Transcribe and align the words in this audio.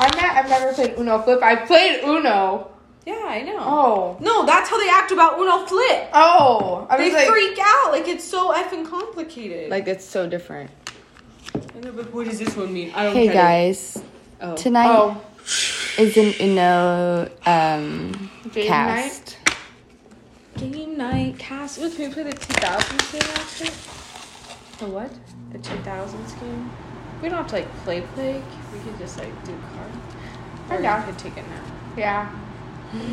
I'm 0.00 0.16
not, 0.16 0.34
I've 0.34 0.48
never 0.48 0.72
played 0.72 0.98
Uno 0.98 1.20
Flip. 1.20 1.42
I 1.42 1.56
played 1.56 2.02
Uno. 2.02 2.70
Yeah, 3.04 3.22
I 3.26 3.42
know. 3.42 3.58
Oh. 3.58 4.16
No, 4.20 4.46
that's 4.46 4.70
how 4.70 4.78
they 4.78 4.88
act 4.88 5.12
about 5.12 5.38
Uno 5.38 5.66
Flip. 5.66 6.08
Oh. 6.14 6.86
I 6.88 6.96
They 6.96 7.12
like, 7.12 7.28
freak 7.28 7.58
out 7.60 7.92
like 7.92 8.08
it's 8.08 8.24
so 8.24 8.52
effing 8.52 8.88
complicated. 8.88 9.70
Like 9.70 9.86
it's 9.88 10.04
so 10.04 10.26
different. 10.26 10.70
I 11.54 11.80
know, 11.80 11.92
but 11.92 12.12
what 12.14 12.26
does 12.26 12.38
this 12.38 12.56
one 12.56 12.72
mean? 12.72 12.92
I 12.94 13.04
don't 13.04 13.14
Hey 13.14 13.26
get 13.26 13.34
guys. 13.34 14.02
Oh. 14.40 14.56
tonight 14.56 14.88
oh. 14.88 15.20
is 15.98 16.16
an 16.16 16.32
Uno 16.40 17.28
um 17.44 18.30
Game 18.52 18.68
cast. 18.68 19.36
Game 20.56 20.96
night 20.96 21.38
cast. 21.38 21.78
Ooh, 21.78 21.90
can 21.90 22.08
we 22.08 22.14
play 22.14 22.22
the 22.22 22.32
2000s 22.32 23.12
game 23.12 23.22
after? 23.34 24.84
The 24.84 24.90
what? 24.90 25.10
The 25.52 25.58
2000s 25.58 26.40
game? 26.40 26.70
We 27.22 27.28
don't 27.28 27.38
have 27.38 27.46
to 27.48 27.54
like 27.56 27.70
play 27.84 28.00
play. 28.14 28.42
We 28.72 28.78
could 28.80 28.98
just 28.98 29.18
like 29.18 29.32
do 29.44 29.52
cards. 29.74 29.96
I'm 30.70 30.78
Or 30.78 30.82
down. 30.82 31.00
we 31.06 31.12
could 31.12 31.18
take 31.18 31.32
a 31.36 31.42
nap. 31.42 31.64
Yeah. 31.96 32.30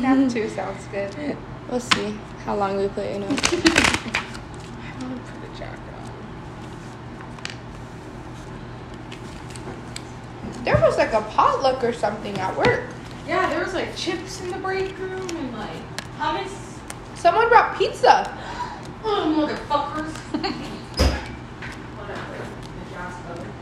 Nap 0.00 0.30
two 0.30 0.48
sounds 0.48 0.84
good. 0.86 1.36
We'll 1.70 1.80
see 1.80 2.14
how 2.46 2.56
long 2.56 2.78
we 2.78 2.88
play 2.88 3.14
Uno. 3.16 3.26
I 3.26 3.30
want 3.30 3.44
to 3.44 5.32
put 5.32 5.44
a 5.44 5.58
jacket 5.58 5.94
on. 10.54 10.64
There 10.64 10.80
was 10.80 10.96
like 10.96 11.12
a 11.12 11.20
potluck 11.20 11.84
or 11.84 11.92
something 11.92 12.38
at 12.38 12.56
work. 12.56 12.84
Yeah, 13.26 13.50
there 13.50 13.62
was 13.62 13.74
like 13.74 13.94
chips 13.94 14.40
in 14.40 14.48
the 14.50 14.56
break 14.56 14.98
room 14.98 15.28
and 15.28 15.52
like 15.58 15.82
hummus. 16.18 16.78
Someone 17.16 17.50
brought 17.50 17.76
pizza. 17.76 18.34
Oh, 19.04 19.46
motherfuckers. 19.46 20.12
Whatever. 21.98 22.36
The 22.38 22.90
gas 22.94 23.14
covered. 23.26 23.52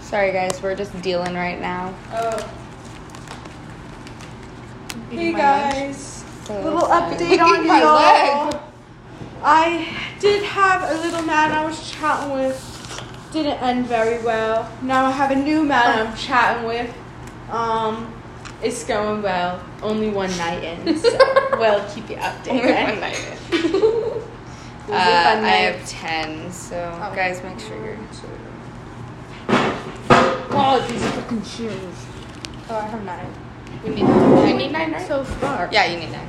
Sorry 0.00 0.32
guys, 0.32 0.60
we're 0.62 0.74
just 0.74 1.00
dealing 1.00 1.34
right 1.34 1.58
now. 1.58 1.94
Oh. 2.12 2.54
Hey 5.10 5.32
guys. 5.32 6.24
So 6.44 6.60
Little 6.60 6.80
update 6.82 7.40
on 7.42 7.66
My 7.66 7.80
y'all. 7.80 8.50
leg. 8.50 8.60
I 9.42 9.96
did 10.20 10.42
have 10.44 10.82
a 10.90 11.00
little 11.00 11.22
man 11.22 11.52
I 11.52 11.64
was 11.64 11.90
chatting 11.90 12.34
with. 12.34 12.64
Didn't 13.32 13.62
end 13.62 13.86
very 13.86 14.22
well. 14.22 14.70
Now 14.82 15.06
I 15.06 15.10
have 15.10 15.30
a 15.30 15.36
new 15.36 15.62
man 15.64 16.06
I'm 16.06 16.14
chatting 16.16 16.66
with. 16.66 16.94
Um, 17.50 18.12
it's 18.62 18.84
going 18.84 19.22
well. 19.22 19.60
Only 19.82 20.10
one 20.10 20.30
night 20.36 20.62
in, 20.64 20.96
so 21.04 21.18
we'll 21.58 21.84
keep 21.90 22.08
you 22.10 22.16
updated. 22.16 22.50
Only 22.50 22.72
one 22.72 23.00
night 23.00 23.38
in. 23.52 24.22
Uh, 24.90 24.92
a 24.94 24.96
I 24.96 25.50
have 25.68 25.86
ten, 25.86 26.50
so 26.50 26.76
Oh. 26.94 27.14
guys, 27.14 27.42
make 27.44 27.60
sure 27.60 27.76
you're. 27.84 27.98
Oh, 29.50 30.86
these 30.90 31.04
fucking 31.10 31.42
shoes. 31.44 32.06
Oh, 32.70 32.76
I 32.76 32.86
have 32.86 33.04
nine. 33.04 33.26
We 33.84 33.90
need, 33.96 34.04
I 34.04 34.52
need 34.52 34.72
nine, 34.72 34.92
right? 34.92 35.06
So 35.06 35.24
far. 35.24 35.68
Yeah, 35.70 35.84
you 35.86 35.98
need 36.00 36.10
nine. 36.10 36.26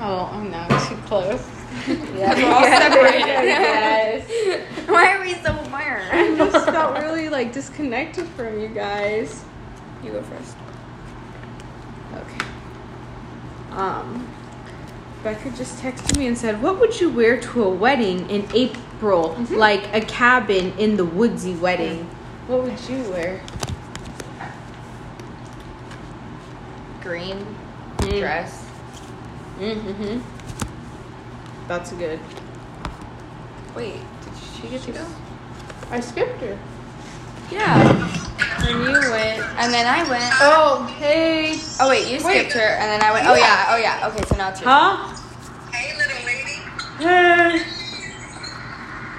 Oh, 0.00 0.28
I 0.32 0.42
know. 0.42 0.66
Too 0.88 0.96
close. 1.06 1.46
Yeah, 2.16 2.34
We're 2.34 2.52
all 2.52 2.64
separated. 2.64 3.26
yes. 3.26 4.88
Why 4.88 5.14
are 5.16 5.20
we 5.22 5.32
so 5.34 5.54
far? 5.70 6.02
I 6.12 6.34
just 6.36 6.66
felt 6.66 6.98
really 7.00 7.28
like 7.30 7.52
disconnected 7.52 8.26
from 8.36 8.60
you 8.60 8.68
guys. 8.68 9.42
You 10.04 10.10
go 10.12 10.22
first. 10.22 10.56
Okay. 12.14 12.46
Um, 13.72 14.28
Becca 15.22 15.50
just 15.50 15.78
texted 15.82 16.16
me 16.18 16.26
and 16.26 16.36
said, 16.36 16.60
"What 16.62 16.78
would 16.80 17.00
you 17.00 17.08
wear 17.10 17.40
to 17.40 17.64
a 17.64 17.70
wedding 17.70 18.28
in 18.28 18.46
April, 18.54 19.36
like 19.50 19.84
a 19.94 20.00
cabin 20.00 20.72
in 20.78 20.96
the 20.96 21.04
woodsy 21.04 21.54
wedding? 21.54 22.08
What 22.46 22.64
would 22.64 22.80
you 22.88 23.02
wear?" 23.10 23.40
Green 27.02 27.44
Mm. 27.98 28.18
dress. 28.20 28.64
Mm-hmm. 29.60 30.20
That's 31.68 31.92
good. 31.92 32.18
Wait, 33.76 33.94
did 33.94 34.32
she 34.60 34.68
get 34.68 34.82
to 34.82 34.92
go? 34.92 35.06
I 35.90 36.00
skipped 36.00 36.40
her. 36.42 36.58
Yeah. 37.50 38.21
And 38.64 38.80
you 38.84 38.92
went, 39.10 39.42
and 39.58 39.72
then 39.72 39.86
I 39.86 40.08
went. 40.08 40.32
Oh, 40.40 40.86
hey. 40.98 41.58
Oh 41.80 41.88
wait, 41.88 42.06
you 42.08 42.24
Wait. 42.24 42.50
skipped 42.50 42.52
her, 42.54 42.60
and 42.60 42.90
then 42.90 43.02
I 43.02 43.12
went. 43.12 43.26
Oh 43.26 43.34
yeah, 43.34 43.66
oh 43.70 43.76
yeah. 43.76 44.08
Okay, 44.08 44.22
so 44.28 44.36
now 44.36 44.50
it's 44.50 44.60
your 44.60 44.70
Huh? 44.70 45.16
Hey, 45.72 45.96
little 45.98 46.24
lady. 46.24 46.62
Hey. 46.98 47.66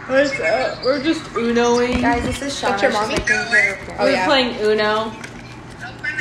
What's 0.07 0.39
up? 0.39 0.83
We're 0.83 1.01
just 1.03 1.23
Unoing. 1.33 2.01
Guys, 2.01 2.23
this 2.23 2.41
is 2.41 2.53
Shauna. 2.53 2.61
That's 2.61 2.81
your 2.83 2.91
She's 2.91 2.99
mommy? 3.01 3.13
making 3.15 3.35
her. 3.35 3.77
Oh, 3.99 4.05
We're 4.05 4.11
yeah. 4.11 4.25
playing 4.25 4.55
Uno. 4.61 4.99
Open 5.07 5.13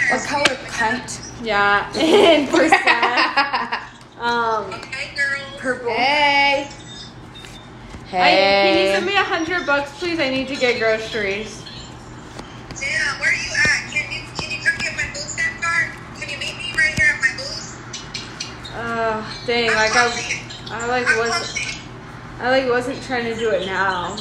What 0.08 0.20
her. 0.20 0.26
color 0.26 0.56
cunt? 0.66 1.44
Yeah, 1.44 1.92
in 1.98 2.46
percent. 2.48 3.82
Um, 4.20 4.70
Hey, 4.72 5.14
girl. 5.16 5.58
purple. 5.58 5.90
Hey. 5.92 6.68
I, 8.14 8.28
can 8.30 8.86
you 8.86 8.92
send 8.92 9.06
me 9.06 9.14
a 9.16 9.22
hundred 9.24 9.64
bucks, 9.66 9.96
please? 9.98 10.18
I 10.20 10.28
need 10.28 10.48
to 10.48 10.56
get 10.56 10.78
groceries. 10.78 11.61
Damn, 12.82 13.20
where 13.22 13.30
are 13.30 13.38
you 13.38 13.52
at? 13.54 13.80
Can 13.94 14.10
you 14.10 14.20
can 14.34 14.50
you 14.50 14.58
come 14.58 14.74
get 14.82 14.96
my 14.98 15.06
booth 15.14 15.30
stamp 15.30 15.62
card? 15.62 15.86
Can 16.18 16.26
you 16.28 16.38
meet 16.38 16.56
me 16.58 16.74
right 16.76 16.94
here 16.98 17.14
at 17.14 17.20
my 17.22 17.30
booth? 17.38 17.78
Uh, 18.74 19.22
dang, 19.46 19.70
I'm 19.70 19.76
like 19.76 19.94
I, 19.94 20.10
posting. 20.10 20.40
I 20.72 20.86
like 20.88 21.06
I'm 21.06 21.18
was, 21.18 21.30
posting. 21.30 21.80
I 22.40 22.50
like 22.50 22.66
wasn't 22.68 23.02
trying 23.04 23.24
to 23.30 23.36
do 23.38 23.50
it 23.50 23.66
now. 23.66 24.16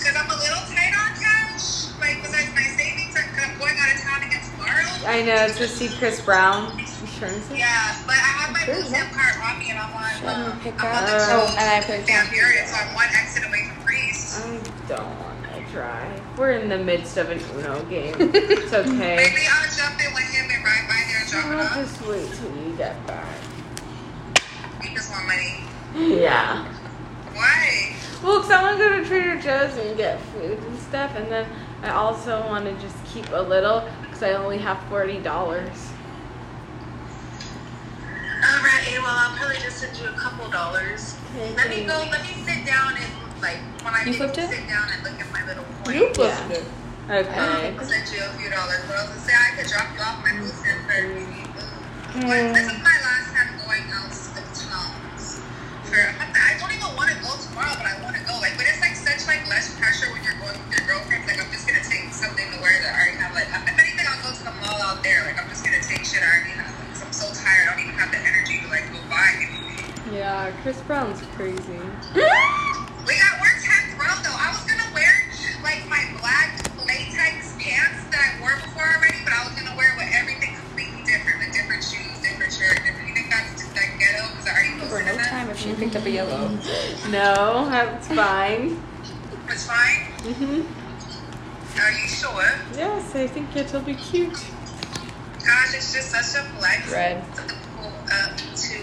Cause 0.00 0.16
I'm 0.16 0.30
a 0.30 0.36
little 0.40 0.64
tight 0.72 0.94
on 0.96 1.12
cash. 1.20 1.92
Like 2.00 2.22
besides 2.24 2.48
my 2.56 2.64
savings, 2.72 3.12
cause 3.12 3.28
I'm 3.36 3.58
going 3.58 3.76
out 3.84 3.92
of 3.94 4.00
town 4.00 4.22
again 4.24 4.40
tomorrow. 4.40 4.88
I 5.04 5.22
know 5.22 5.48
to 5.52 5.68
see 5.68 5.88
Chris 5.98 6.20
Brown. 6.24 6.72
Insurance. 6.80 7.50
Yeah, 7.52 8.00
but 8.06 8.16
I 8.16 8.32
have 8.40 8.52
my 8.52 8.64
booth 8.64 8.88
stamp 8.88 9.12
card 9.12 9.36
on 9.44 9.58
me 9.60 9.70
and 9.70 9.78
I'm 9.78 9.92
on. 9.92 10.52
Um, 10.52 10.60
pick 10.60 10.72
I'm 10.82 10.88
on 10.88 11.04
up. 11.04 11.08
the 11.10 11.16
Oh, 11.20 11.46
two 11.52 11.56
and 11.60 11.68
I 11.68 11.80
picked 11.84 12.04
stamp 12.08 12.28
up. 12.28 12.32
period, 12.32 12.66
so 12.68 12.74
I'm 12.76 12.94
one 12.94 13.08
exit 13.12 13.44
away 13.44 13.68
from 13.68 13.84
freeze. 13.84 14.40
I 14.40 14.40
don't 14.88 15.04
want 15.20 15.35
to 15.35 15.35
try. 15.76 16.20
We're 16.38 16.52
in 16.52 16.68
the 16.70 16.78
midst 16.78 17.18
of 17.18 17.28
an 17.30 17.38
Uno 17.54 17.84
game. 17.84 18.14
It's 18.34 18.72
okay. 18.72 19.16
Maybe 19.16 19.42
I'll 19.50 19.76
jump 19.76 20.00
in 20.00 20.14
with 20.14 20.24
him 20.24 20.48
and 20.50 20.64
ride 20.64 20.88
by 20.88 21.04
there 21.06 21.20
and 21.20 21.30
drop 21.30 21.44
I'll 21.46 21.60
off. 21.60 21.74
just 21.74 22.00
wait 22.06 22.32
till 22.32 22.64
you 22.64 22.74
get 22.76 23.06
back. 23.06 23.36
We 24.80 24.88
just 24.94 25.10
want 25.10 25.26
money. 25.26 25.60
Yeah. 25.94 26.64
Why? 27.34 27.94
Well, 28.22 28.38
because 28.40 28.50
I 28.50 28.62
want 28.62 28.78
to 28.78 28.84
go 28.84 28.98
to 29.00 29.04
Trader 29.06 29.36
Joe's 29.38 29.76
and 29.76 29.96
get 29.98 30.18
food 30.32 30.58
and 30.58 30.78
stuff, 30.78 31.14
and 31.14 31.30
then 31.30 31.46
I 31.82 31.90
also 31.90 32.40
want 32.46 32.64
to 32.64 32.72
just 32.80 32.96
keep 33.06 33.28
a 33.32 33.42
little 33.42 33.86
because 34.02 34.22
I 34.22 34.32
only 34.32 34.56
have 34.58 34.82
forty 34.88 35.18
dollars. 35.20 35.90
Alright, 38.48 38.86
well, 38.98 39.04
I'll 39.06 39.36
probably 39.36 39.56
just 39.58 39.78
send 39.78 39.96
you 39.98 40.08
a 40.08 40.12
couple 40.12 40.48
dollars. 40.50 41.16
Let 41.56 41.68
me 41.68 41.84
go, 41.84 41.98
let 42.10 42.22
me 42.22 42.32
sit 42.44 42.64
down 42.64 42.94
and, 42.96 43.12
like, 43.42 43.58
when 43.84 43.94
I 43.94 44.00
You 44.04 44.12
get 44.12 44.16
flipped 44.16 44.34
to 44.36 44.40
it? 44.42 44.50
sit 44.50 44.68
down 44.68 44.86
and 44.92 45.02
look 45.04 45.18
at 45.20 45.28
my 45.32 45.42
little 45.46 45.64
You 45.92 46.06
point, 46.10 46.16
flipped 46.16 46.50
Yeah. 46.50 46.56
it. 46.58 46.66
Okay. 47.06 47.76
I'll 47.78 47.86
send 47.86 48.08
you 48.10 48.18
a 48.24 48.30
few 48.34 48.50
dollars. 48.50 48.82
But 48.88 48.96
I 48.98 49.02
was 49.06 49.14
gonna 49.14 49.26
say 49.26 49.34
I 49.38 49.50
could 49.54 49.68
drop 49.70 49.86
you 49.94 50.02
off 50.02 50.18
my 50.26 50.32
booth 50.38 50.58
in 50.66 50.78
for 50.86 50.98
Mm. 52.16 52.32
But 52.32 52.54
this 52.56 52.64
is 52.72 52.80
my 52.80 52.96
last 53.04 53.28
time 53.36 53.50
going 53.60 53.84
out 53.92 54.08
of 54.08 54.46
towns. 54.56 55.36
For, 55.84 56.00
I 56.00 56.56
don't 56.58 56.72
even 56.72 56.88
want 56.96 57.12
to 57.12 57.18
go 57.20 57.28
tomorrow, 57.36 57.76
but 57.76 57.84
I 57.84 58.00
want 58.02 58.16
to 58.16 58.22
go. 58.24 58.32
Like, 58.40 58.56
but 58.56 58.64
it's 58.64 58.80
like 58.80 58.96
such 58.96 59.28
like 59.28 59.44
less 59.52 59.68
pressure 59.78 60.08
when 60.10 60.24
you're 60.24 60.34
going 60.40 60.56
with 60.56 60.72
your 60.80 60.86
girlfriend. 60.88 61.28
Like, 61.28 61.38
I'm 61.44 61.52
just 61.52 61.68
gonna 61.68 61.84
take 61.84 62.08
something 62.16 62.48
to 62.50 62.58
wear 62.64 62.72
that 62.82 62.88
I 62.90 62.98
already 63.04 63.20
have. 63.20 63.34
Like, 63.36 63.52
if 63.52 63.76
anything, 63.78 64.06
I'll 64.08 64.22
go 64.24 64.32
to 64.32 64.42
the 64.48 64.54
mall 64.64 64.80
out 64.80 65.04
there. 65.04 65.28
Like, 65.28 65.36
I'm 65.38 65.48
just 65.52 65.60
gonna 65.62 65.78
take 65.84 66.02
shit 66.08 66.24
I 66.24 66.40
already 66.40 66.56
have. 66.56 66.72
Like, 66.72 66.88
'cause 66.96 67.04
I'm 67.04 67.12
so 67.12 67.26
tired. 67.36 67.68
I 67.68 67.76
don't 67.76 67.84
even 67.84 67.94
have 68.00 68.10
the 68.10 68.18
energy 68.24 68.64
to 68.64 68.68
like 68.72 68.88
go 68.90 68.98
buy 69.12 69.28
anything. 69.36 70.16
Yeah, 70.16 70.50
Chris 70.64 70.80
Brown's 70.88 71.20
crazy. 71.36 71.78
Wait, 73.06 73.18
at 73.22 73.40
work 73.40 73.56
tenth 73.62 73.94
row 73.98 74.10
though. 74.26 74.34
I 74.34 74.50
was 74.50 74.64
gonna 74.66 74.90
wear 74.94 75.10
like 75.62 75.86
my 75.88 76.02
black 76.18 76.58
latex 76.86 77.54
pants 77.58 78.02
that 78.10 78.18
I 78.18 78.40
wore 78.42 78.56
before 78.62 78.82
already, 78.82 79.22
but 79.24 79.32
I 79.32 79.46
was 79.46 79.54
gonna 79.54 79.76
wear 79.76 79.94
with 79.96 80.10
everything 80.12 80.54
completely 80.58 81.02
different, 81.06 81.38
with 81.38 81.52
different 81.54 81.82
shoes, 81.84 82.18
different 82.20 82.52
shirt, 82.52 82.82
different. 82.82 83.08
You 83.08 83.14
think 83.14 83.30
that's 83.30 83.62
just 83.62 83.74
like 83.76 83.94
ghetto? 83.98 84.26
Because 84.34 84.46
I 84.46 84.52
already 84.58 84.74
For 84.74 84.86
posted 84.90 85.06
no 85.06 85.12
in 85.12 85.18
that. 85.18 85.30
time 85.30 85.50
if 85.50 85.58
she 85.58 85.74
picked 85.74 85.96
up 85.96 86.04
a 86.04 86.10
yellow. 86.10 86.50
No, 87.14 87.70
that's 87.70 88.08
fine. 88.08 88.82
It's 89.48 89.66
fine. 89.66 90.10
hmm 90.26 90.66
Are 91.78 91.92
you 91.94 92.08
sure? 92.08 92.50
Yes, 92.74 93.14
I 93.14 93.26
think 93.28 93.54
it'll 93.54 93.80
be 93.82 93.94
cute. 93.94 94.32
Gosh, 95.46 95.74
it's 95.74 95.94
just 95.94 96.10
such 96.10 96.34
a 96.42 96.44
flex 96.58 96.90
Red. 96.90 97.22
to 97.36 97.54
pull 97.76 97.92
up 98.10 98.36
to 98.36 98.78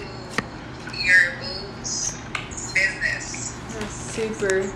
your 0.95 1.35
boo's 1.41 2.15
business. 2.73 3.12
That's 4.15 4.37
super, 4.37 4.71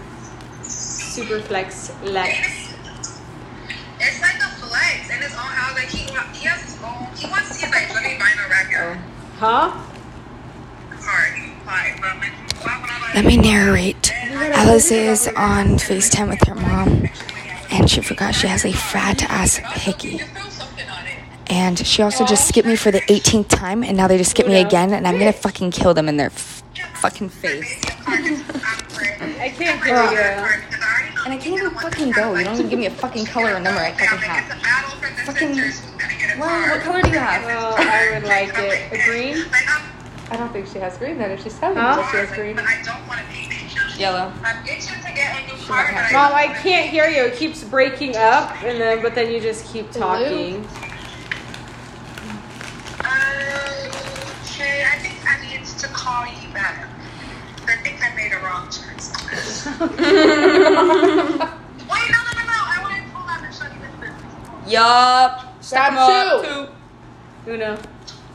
super 0.64 1.40
flex, 1.42 1.92
lex. 2.04 2.74
It's 4.00 4.22
like 4.22 4.36
a 4.36 4.50
flex, 4.58 5.12
and 5.12 5.24
his 5.24 5.34
own 5.34 5.40
house. 5.40 5.76
Like 5.76 5.90
he, 5.90 6.00
he 6.40 6.48
has 6.48 6.62
his 6.64 6.82
own. 6.84 7.06
He 7.16 7.30
wants 7.30 7.62
his 7.62 7.70
like 7.70 7.88
really 7.94 8.18
vinyl 8.18 8.50
rack 8.50 9.00
Huh? 9.38 9.84
Sorry, 11.00 11.50
why? 11.66 11.96
But 12.02 12.08
I'm 12.08 12.20
like, 12.20 12.32
why 12.66 12.82
would 12.82 12.90
I 12.90 13.02
like 13.02 13.16
Let 13.16 13.26
me 13.26 13.38
narrate. 13.38 14.12
Alice 14.14 14.92
is 14.92 15.28
on 15.28 15.78
FaceTime 15.78 16.30
with 16.30 16.42
her 16.48 16.56
mom, 16.56 17.08
and 17.72 17.90
she 17.90 18.02
forgot 18.02 18.34
she 18.34 18.48
has 18.48 18.66
a 18.66 18.72
fat 18.72 19.24
ass 19.30 19.58
hickey. 19.58 20.18
Just 20.18 20.32
throw 20.32 20.50
something 20.50 20.90
on 20.90 21.06
it. 21.06 21.52
And 21.52 21.86
she 21.86 22.02
also 22.02 22.26
just 22.26 22.48
skipped 22.48 22.68
me 22.68 22.76
for 22.76 22.90
the 22.90 23.02
18th 23.02 23.50
time, 23.50 23.84
and 23.84 23.96
now 23.96 24.08
they 24.08 24.18
just 24.18 24.32
skipped 24.32 24.50
me 24.50 24.62
again, 24.62 24.94
and 24.94 25.08
I'm 25.08 25.20
gonna 25.20 25.32
fucking 25.32 25.72
kill 25.72 25.94
them 25.94 26.10
in 26.10 26.18
their 26.18 26.28
f- 26.32 26.64
fucking 26.96 27.30
face. 27.30 27.84
I 29.48 29.50
can't 29.52 29.84
hear 29.84 29.96
you. 30.12 31.24
And 31.26 31.34
I 31.34 31.38
can't 31.38 31.56
even 31.58 31.72
fucking 31.72 32.12
go. 32.12 32.36
You 32.36 32.44
don't 32.44 32.56
even 32.56 32.70
give 32.70 32.80
me 32.80 32.86
a 32.88 32.92
fucking 32.92 33.26
color 33.26 33.56
or 33.56 33.60
number 33.60 33.80
I 33.80 33.92
fucking 33.94 34.20
have. 34.20 35.26
Fucking- 35.26 36.40
Well, 36.40 36.70
what 36.70 36.82
color 36.82 37.02
do 37.02 37.10
you 37.10 37.18
have? 37.20 37.44
Well, 37.46 37.76
oh, 37.78 37.82
I 37.82 38.14
would 38.14 38.28
like 38.28 38.54
it. 38.58 38.92
A 38.92 39.04
green? 39.10 39.46
I 40.30 40.36
don't 40.36 40.52
think 40.52 40.68
she 40.68 40.80
has 40.80 40.98
green 40.98 41.18
then 41.18 41.32
if 41.32 41.42
she's 41.44 41.58
telling 41.58 41.78
Huh? 41.78 41.96
me 41.96 42.02
that 42.02 42.12
she 42.12 42.18
has 42.18 42.32
green. 42.32 42.56
But 42.56 42.66
I 42.66 42.82
don't 42.84 43.08
want 43.08 43.22
to 43.22 43.26
be 43.34 43.48
anxious. 43.50 43.98
Yellow. 43.98 44.32
I'm 44.44 44.58
anxious 44.68 44.90
to 45.06 45.12
get 45.14 45.42
a 45.42 45.48
new 45.48 45.64
car. 45.66 45.88
but 45.94 46.04
I 46.04 46.12
Mom, 46.12 46.34
I 46.34 46.48
can't 46.62 46.90
hear 46.90 47.08
you. 47.08 47.24
It 47.24 47.36
keeps 47.38 47.64
breaking 47.64 48.18
up, 48.18 48.62
and 48.64 48.80
then 48.82 49.02
but 49.02 49.16
then 49.16 49.32
you 49.32 49.40
just 49.40 49.66
keep 49.72 49.90
talking. 49.92 50.68
Okay, 53.00 54.86
I 54.86 54.98
think 55.00 55.16
I 55.30 55.40
need 55.50 55.66
to 55.66 55.88
call 55.88 56.26
you 56.26 56.50
back. 56.54 56.88
I 57.68 57.76
think 57.84 58.04
I 58.04 58.14
made 58.16 58.34
a 58.34 58.40
wrong 58.40 58.66
choice. 58.68 58.87
Wait, 59.28 59.40
no, 59.80 59.88
no, 60.88 62.32
no, 62.32 62.44
no. 62.44 62.58
I 62.64 62.80
want 62.82 62.96
to 62.96 63.02
pull 63.14 63.28
out 63.28 63.44
and 63.44 63.54
show 63.54 63.66
you 63.66 63.80
this. 64.02 64.72
Yup. 64.72 65.64
Stop 65.64 65.90
Come 65.94 66.44
two. 66.44 66.50
up, 66.50 66.70
Uno. 67.48 67.78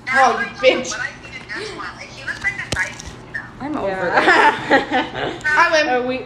Now, 0.06 0.38
you 0.40 0.46
bitch. 0.46 0.60
I 0.62 0.82
see 0.84 1.36
in 1.36 1.48
this 1.48 1.70
one, 1.70 1.86
like, 1.96 2.08
he 2.08 2.24
looks 2.24 2.42
like 2.42 2.52
a 2.52 2.74
nice, 2.74 3.02
you 3.26 3.32
know. 3.32 3.44
I'm 3.60 3.76
over 3.76 3.88
this. 3.88 3.96
Yeah. 4.12 5.40
I 5.46 5.70
win. 5.72 5.88
Are 5.88 6.02
we? 6.06 6.16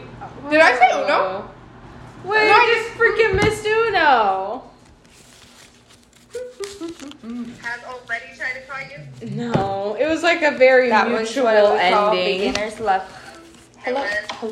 Did 0.51 0.61
I 0.61 0.77
say 0.79 0.91
Uno? 1.03 1.51
Wait, 2.25 2.49
No, 2.49 2.55
I 2.55 2.57
I 2.59 2.61
just 2.75 2.89
freaking 2.99 3.35
missed 3.37 3.67
Uno. 3.67 4.63
Has 7.63 7.81
already 7.85 8.31
tried 8.37 8.55
to 8.55 8.61
call 8.69 8.81
you? 8.81 8.99
No, 9.31 9.97
it 9.99 10.07
was 10.09 10.23
like 10.23 10.43
a 10.43 10.51
very 10.57 10.89
That 10.91 11.09
mutual 11.09 11.45
what 11.45 11.55
we 11.75 11.91
call 11.91 12.11
ending. 12.13 12.53
beginners 12.53 12.81
left. 12.81 13.11
Hello. 13.87 14.05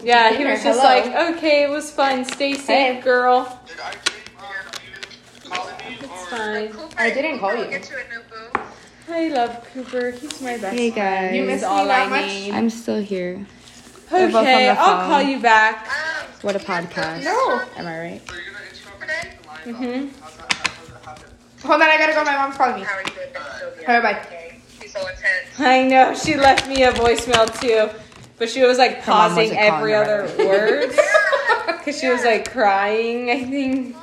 Yeah, 0.04 0.32
he 0.32 0.44
was 0.44 0.62
just 0.62 0.78
hello. 0.80 0.84
like, 1.10 1.34
okay, 1.36 1.64
it 1.64 1.68
was 1.70 1.90
fun. 1.90 2.24
Stay 2.24 2.54
safe, 2.54 2.66
Hey. 2.96 3.00
girl. 3.00 3.60
Did 3.66 3.80
I 3.80 3.90
keep 3.90 4.14
you 4.30 5.50
calling 5.50 5.74
me? 5.74 5.96
It's 6.00 6.26
fine. 6.28 6.68
Cooper, 6.72 6.94
I 6.96 7.10
didn't 7.10 7.38
call 7.40 7.56
you. 7.56 7.64
Get 7.68 7.90
you 7.90 7.96
a 7.96 8.14
new 8.14 8.22
boo. 8.30 8.60
I 9.12 9.28
love 9.30 9.66
Cooper. 9.74 10.12
He's 10.12 10.40
my 10.40 10.56
best 10.58 10.76
Hey, 10.78 10.92
friend. 10.92 11.34
You 11.34 11.42
miss 11.44 11.62
me 11.62 11.66
all 11.66 11.84
that 11.86 12.06
I 12.06 12.10
much? 12.10 12.26
need. 12.26 12.52
I'm 12.54 12.70
still 12.70 13.00
here. 13.02 13.44
We're 14.12 14.28
both 14.28 14.36
on 14.36 14.42
Okay, 14.44 14.68
I'll 14.68 15.08
call 15.08 15.22
you 15.22 15.40
back. 15.40 15.88
Um, 15.88 16.26
What 16.42 16.54
a 16.54 16.60
podcast. 16.60 17.24
No. 17.24 17.60
Am 17.76 17.86
I 17.88 17.98
right? 17.98 18.22
So 18.28 18.34
you're 18.36 18.44
gonna 18.52 18.64
interrupt 18.70 19.00
me 19.00 19.06
Today? 19.08 19.32
the 19.42 19.72
line? 19.82 20.10
Mhm. 20.10 20.10
How's 20.22 20.36
that, 20.36 20.52
how's 20.54 20.88
that 20.90 21.04
happen? 21.04 21.24
Hold 21.64 21.82
on, 21.82 21.88
I 21.88 21.98
gotta 21.98 22.12
go. 22.12 22.22
My 22.24 22.36
mom's 22.36 22.56
calling 22.56 22.76
me. 22.76 22.82
how 22.82 22.94
are 22.94 23.00
you 23.02 23.06
doing, 23.08 23.44
Sylvia? 23.58 23.88
Alright, 23.88 24.02
bye. 24.02 24.20
Okay. 24.26 24.60
She's 24.80 24.92
so 24.92 25.00
intense. 25.00 25.58
I 25.58 25.82
know 25.82 26.14
she 26.14 26.36
left 26.36 26.68
me 26.68 26.84
a 26.84 26.92
voicemail 26.92 27.46
too, 27.60 27.90
but 28.38 28.50
she 28.50 28.62
was 28.62 28.78
like 28.78 29.02
pausing 29.04 29.50
wasn't 29.50 29.60
every 29.60 29.94
other 29.94 30.22
right? 30.22 30.38
word 30.46 30.90
because 31.66 31.98
she 31.98 32.08
was 32.08 32.24
like 32.24 32.50
crying. 32.50 33.30
I 33.30 33.44
think. 33.44 33.96
Oh, 33.96 34.00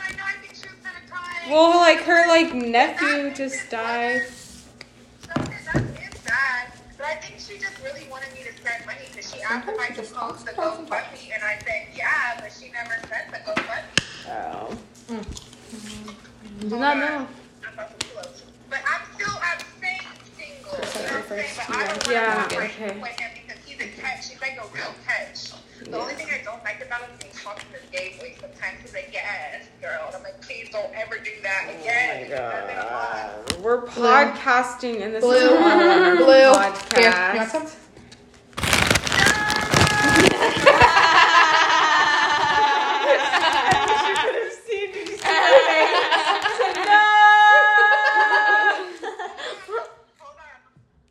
I 0.00 0.12
know. 0.12 0.22
I 0.24 0.32
think 0.40 0.54
she 0.54 0.68
was 0.68 0.76
gonna 0.82 0.98
cry. 1.08 1.48
Well, 1.50 1.78
like 1.78 2.00
her 2.00 2.28
like 2.28 2.54
nephew 2.54 3.34
just 3.34 3.70
died. 3.70 4.22
So 4.22 5.28
that 5.34 5.76
is 5.76 6.20
bad. 6.24 6.72
But 6.96 7.06
I 7.06 7.14
think 7.16 7.40
she 7.40 7.58
just 7.58 7.82
really 7.82 8.06
wanted 8.10 8.32
me 8.34 8.40
to 8.44 8.52
spend 8.56 8.86
money 8.86 8.98
because 9.10 9.32
she 9.32 9.42
asked 9.42 9.68
if 9.68 9.78
I 9.78 9.86
could 9.88 10.12
post 10.12 10.46
the 10.46 10.52
GoFundMe, 10.52 11.34
and 11.34 11.42
I 11.42 11.58
said 11.64 11.88
yeah, 11.94 12.40
but 12.40 12.52
she 12.52 12.70
never 12.70 12.94
sent 13.08 13.30
the 13.32 13.38
GoFundMe. 13.50 14.28
Oh. 14.28 14.78
Mm. 15.08 16.68
Do 16.68 16.78
not 16.78 16.98
know. 16.98 17.26
I'm 17.66 17.74
about 17.74 17.98
to. 17.98 18.06
But 18.68 18.78
I'm 18.86 19.02
still, 19.14 19.34
I'm 19.42 19.58
staying 19.78 20.00
single. 20.38 20.72
You 20.76 21.08
know 21.08 21.14
what 21.14 21.22
I'm 21.22 21.28
saying? 21.28 21.48
But 21.56 21.76
I 21.76 21.86
don't 21.88 22.12
Yeah, 22.12 22.46
to 22.46 22.56
okay. 22.64 23.39
With 23.80 23.88
him 23.88 23.96
because 23.96 23.96
he's 23.96 23.98
a 23.98 24.00
catch. 24.00 24.28
He's 24.30 24.40
like 24.40 24.58
a 24.58 24.66
real 24.74 24.94
catch. 25.06 25.52
The 25.84 25.98
only 25.98 26.14
thing 26.14 26.28
I 26.30 26.42
don't 26.44 26.62
like 26.64 26.84
about 26.84 27.02
him 27.02 27.10
is 27.18 27.24
he's 27.34 27.42
talking 27.42 27.64
this 27.72 27.82
gay 27.90 28.16
voice 28.18 28.36
sometimes. 28.40 28.80
He's 28.82 28.92
like, 28.92 29.10
yes, 29.12 29.66
girl. 29.80 30.04
And 30.08 30.16
I'm 30.16 30.22
like, 30.22 30.40
please 30.42 30.68
don't 30.70 30.92
ever 30.94 31.16
do 31.18 31.30
that 31.42 31.66
Oh 31.68 31.80
again. 31.80 32.30
Nothing 32.30 32.76
on. 33.58 33.62
We're 33.62 33.82
podcasting 33.86 35.02
and 35.02 35.14
this 35.14 35.22
Blue. 35.24 35.34
is 35.34 35.48
Blue. 36.18 36.52
podcast. 36.52 36.98
Here, 36.98 37.32
you 37.32 37.38
want 37.38 37.50
some? 37.50 37.66
Hold 50.20 50.36
on. 50.36 50.60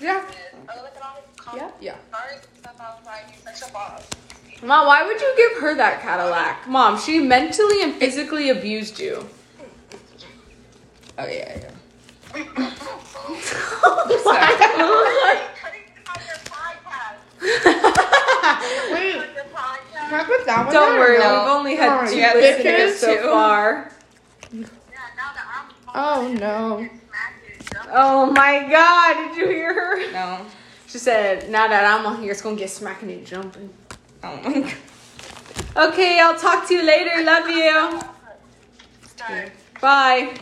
Yeah. 0.00 0.24
Yeah. 0.30 0.68
Oh, 0.68 0.82
look 0.82 0.96
at 0.96 1.02
all 1.02 1.16
his 1.16 1.24
comments. 1.36 1.74
Yeah. 1.80 1.96
Sorry, 2.12 2.34
stuff 2.58 2.76
I 2.80 2.94
was 2.96 3.04
like, 3.06 3.24
you're 3.44 3.54
such 3.54 3.68
a 3.68 3.72
boss. 3.72 4.06
Mom, 4.62 4.86
why 4.86 5.04
would 5.06 5.20
you 5.20 5.34
give 5.36 5.58
her 5.62 5.74
that 5.76 6.00
Cadillac? 6.02 6.66
Mom, 6.68 6.98
she 6.98 7.18
mentally 7.20 7.82
and 7.82 7.94
physically 7.94 8.50
abused 8.50 8.98
you. 8.98 9.26
Oh 11.18 11.26
yeah, 11.26 11.58
yeah. 11.58 11.70
Cutting 15.58 15.84
out 16.06 16.20
your 16.26 16.40
podcast. 16.46 17.18
Wait, 18.92 19.16
On 19.16 19.34
your 19.34 19.44
podcast. 19.52 20.08
can 20.08 20.20
I 20.20 20.24
put 20.24 20.46
that 20.46 20.64
one 20.66 20.72
Don't 20.74 20.90
there? 20.92 21.00
worry, 21.00 21.18
No. 21.18 21.40
we've 21.40 21.50
only 21.50 21.76
had 21.76 21.88
Sorry, 21.88 22.08
two 22.10 22.16
Yeah, 22.18 22.34
listeners 22.34 22.98
so 22.98 23.30
far. 23.30 23.90
Yeah, 24.52 24.60
now 25.16 25.32
that 25.34 25.46
I'm 25.46 25.68
Oh 25.94 26.34
no. 26.38 26.88
Oh 27.90 28.30
my 28.32 28.66
god, 28.68 29.28
did 29.28 29.36
you 29.36 29.46
hear 29.48 29.74
her? 29.74 30.12
No. 30.12 30.44
She 30.86 30.98
said, 30.98 31.50
now 31.50 31.68
that 31.68 31.84
I'm 31.84 32.06
on 32.06 32.22
here, 32.22 32.32
it's 32.32 32.40
gonna 32.40 32.56
get 32.56 32.70
smacking 32.70 33.10
and 33.10 33.26
jumping. 33.26 33.70
Oh 34.22 34.36
my 34.42 34.60
god. 34.60 34.74
Okay, 35.76 36.18
I'll 36.20 36.38
talk 36.38 36.66
to 36.68 36.74
you 36.74 36.82
later. 36.82 37.22
Love 37.24 37.48
you. 37.48 38.00
Start. 39.06 39.52
Bye. 39.80 40.34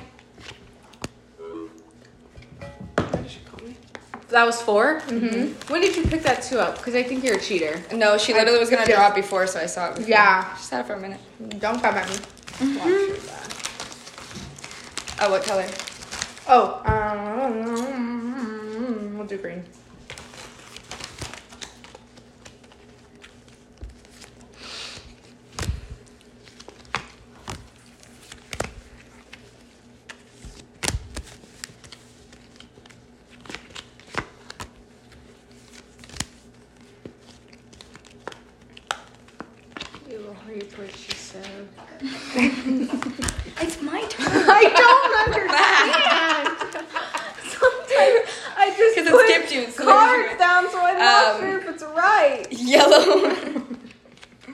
That 4.29 4.45
was 4.45 4.61
4 4.61 5.01
Mm-hmm. 5.03 5.73
When 5.73 5.81
did 5.81 5.97
you 5.97 6.03
pick 6.03 6.23
that 6.23 6.43
two 6.43 6.59
up? 6.59 6.79
Because 6.79 6.95
I 6.95 7.03
think 7.03 7.23
you're 7.23 7.37
a 7.37 7.41
cheater. 7.41 7.81
No, 7.95 8.19
she 8.19 8.35
literally 8.35 8.59
was 8.59 8.71
gonna 8.71 8.85
draw 8.87 9.09
it 9.09 9.15
before, 9.15 9.47
so 9.47 9.61
I 9.61 9.67
saw 9.67 9.91
it. 9.91 9.97
Before. 9.97 10.11
Yeah. 10.11 10.57
She 10.57 10.65
sat 10.65 10.81
it 10.85 10.87
for 10.89 10.95
a 10.95 11.01
minute. 11.01 11.21
Don't 11.61 11.81
come 11.81 11.95
at 11.95 12.09
me. 12.09 12.17
Oh, 15.19 15.31
what 15.31 15.45
color? 15.45 15.67
Oh, 16.47 16.83
um, 17.95 19.17
we'll 19.17 19.27
do 19.27 19.39
green. 19.39 19.65
You 40.11 40.19
will 40.19 40.37
reap 40.47 40.77
what 40.79 40.91
you. 41.09 41.69
It's 43.59 43.81
my 43.81 44.03
turn. 44.03 44.27
I 44.29 44.63
don't 44.77 45.13
understand. 45.27 46.49
Sometimes 47.43 48.29
I 48.57 48.75
just 48.77 48.97
Because 48.97 48.97
it 48.97 49.05
put 49.17 49.27
skipped 49.29 49.53
you. 49.53 49.67
Cards 49.85 50.39
down, 50.39 50.71
so 50.71 50.81
I'm 50.81 50.99
not 50.99 51.35
Um, 51.35 51.41
sure 51.41 51.59
if 51.59 51.69
it's 51.69 51.83
right. 51.83 52.47
Yellow. 52.51 53.25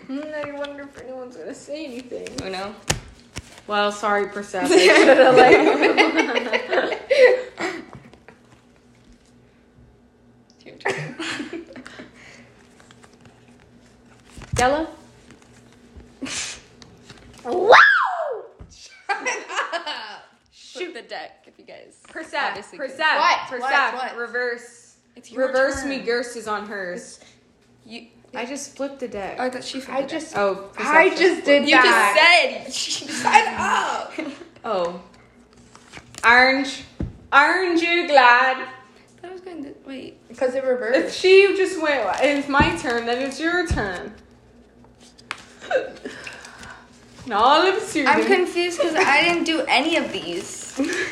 And 0.08 0.34
I 0.34 0.52
wonder 0.52 0.82
if 0.84 1.00
anyone's 1.02 1.36
gonna 1.36 1.54
say 1.54 1.84
anything. 1.86 2.28
Uno. 2.46 2.74
Well, 3.66 3.92
sorry, 3.92 4.26
Persephone. 4.28 4.72
I 4.72 4.78
should 4.86 5.18
have 5.18 5.36
like. 5.36 7.02
Your 10.64 10.76
turn. 10.76 11.16
Yellow. 14.58 14.88
Shoot 20.50 20.94
the 20.94 21.02
deck 21.02 21.44
if 21.46 21.58
you 21.58 21.64
guys. 21.64 22.00
Persephone. 22.08 22.40
obviously 22.44 22.78
could. 23.52 23.60
Persephone. 23.60 23.70
What? 23.70 23.70
Persephone. 23.70 23.98
What? 23.98 24.16
What? 24.16 24.20
Reverse. 24.20 24.96
It's 25.16 25.30
your 25.30 25.46
Reverse 25.46 25.80
turn. 25.80 25.90
me. 25.90 25.98
Gerst 26.00 26.36
is 26.36 26.48
on 26.48 26.66
hers. 26.66 27.20
You. 27.86 28.06
I 28.34 28.46
just 28.46 28.76
flipped 28.76 29.00
the 29.00 29.08
deck. 29.08 29.36
Oh, 29.38 29.44
I 29.44 29.50
thought 29.50 29.62
she 29.64 29.78
flipped 29.80 29.90
I 29.98 30.02
the 30.02 30.08
deck. 30.08 30.20
just. 30.20 30.36
Oh, 30.36 30.70
I 30.78 31.10
just 31.10 31.44
did 31.44 31.64
you 31.64 31.72
that. 31.72 32.64
just 32.66 32.78
said. 32.78 33.12
Shut 33.22 33.46
up. 33.58 34.12
Oh. 34.64 35.02
Orange. 36.24 36.84
Aren't 37.32 37.82
you 37.82 38.06
glad? 38.06 38.68
I 39.24 39.28
was 39.32 39.40
going 39.40 39.64
to 39.64 39.74
wait. 39.84 40.16
Because 40.28 40.54
it 40.54 40.58
If 40.62 40.64
reversed. 40.70 41.18
she 41.18 41.52
just 41.56 41.82
went, 41.82 42.08
it's 42.22 42.48
my 42.48 42.76
turn, 42.76 43.04
then 43.06 43.20
it's 43.22 43.40
your 43.40 43.66
turn. 43.66 44.14
No, 47.26 47.38
I'm 47.42 47.80
serious. 47.80 48.10
I'm 48.10 48.24
confused 48.24 48.78
because 48.78 48.94
I 48.94 49.22
didn't 49.24 49.44
do 49.44 49.62
any 49.68 49.96
of 49.96 50.12
these. 50.12 50.61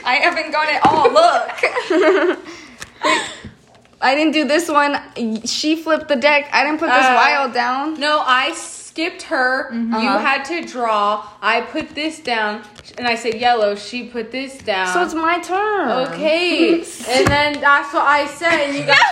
I 0.04 0.14
haven't 0.22 0.50
got 0.52 0.68
it 0.68 0.80
all. 0.86 1.10
Look. 1.12 2.38
I 4.02 4.14
didn't 4.14 4.32
do 4.32 4.44
this 4.46 4.68
one. 4.70 4.98
She 5.44 5.76
flipped 5.76 6.08
the 6.08 6.16
deck. 6.16 6.48
I 6.52 6.64
didn't 6.64 6.78
put 6.80 6.86
this 6.88 7.04
Uh, 7.04 7.14
wild 7.22 7.52
down. 7.52 8.00
No, 8.00 8.22
I 8.24 8.52
skipped 8.54 9.22
her. 9.24 9.68
You 9.72 9.94
Uh-huh. 9.94 10.18
had 10.18 10.44
to 10.46 10.64
draw. 10.64 11.26
I 11.42 11.60
put 11.60 11.94
this 11.94 12.18
down, 12.20 12.62
and 12.96 13.06
I 13.06 13.14
said 13.14 13.34
yellow. 13.34 13.74
She 13.76 14.04
put 14.08 14.30
this 14.32 14.56
down. 14.58 14.86
So 14.94 15.02
it's 15.02 15.12
my 15.14 15.38
turn. 15.40 15.90
okay, 16.08 16.76
and 17.08 17.26
then 17.26 17.60
that's 17.60 17.92
what 17.92 18.04
I 18.06 18.26
said. 18.26 18.52
And 18.60 18.74
you 18.74 18.84
guys 18.84 18.96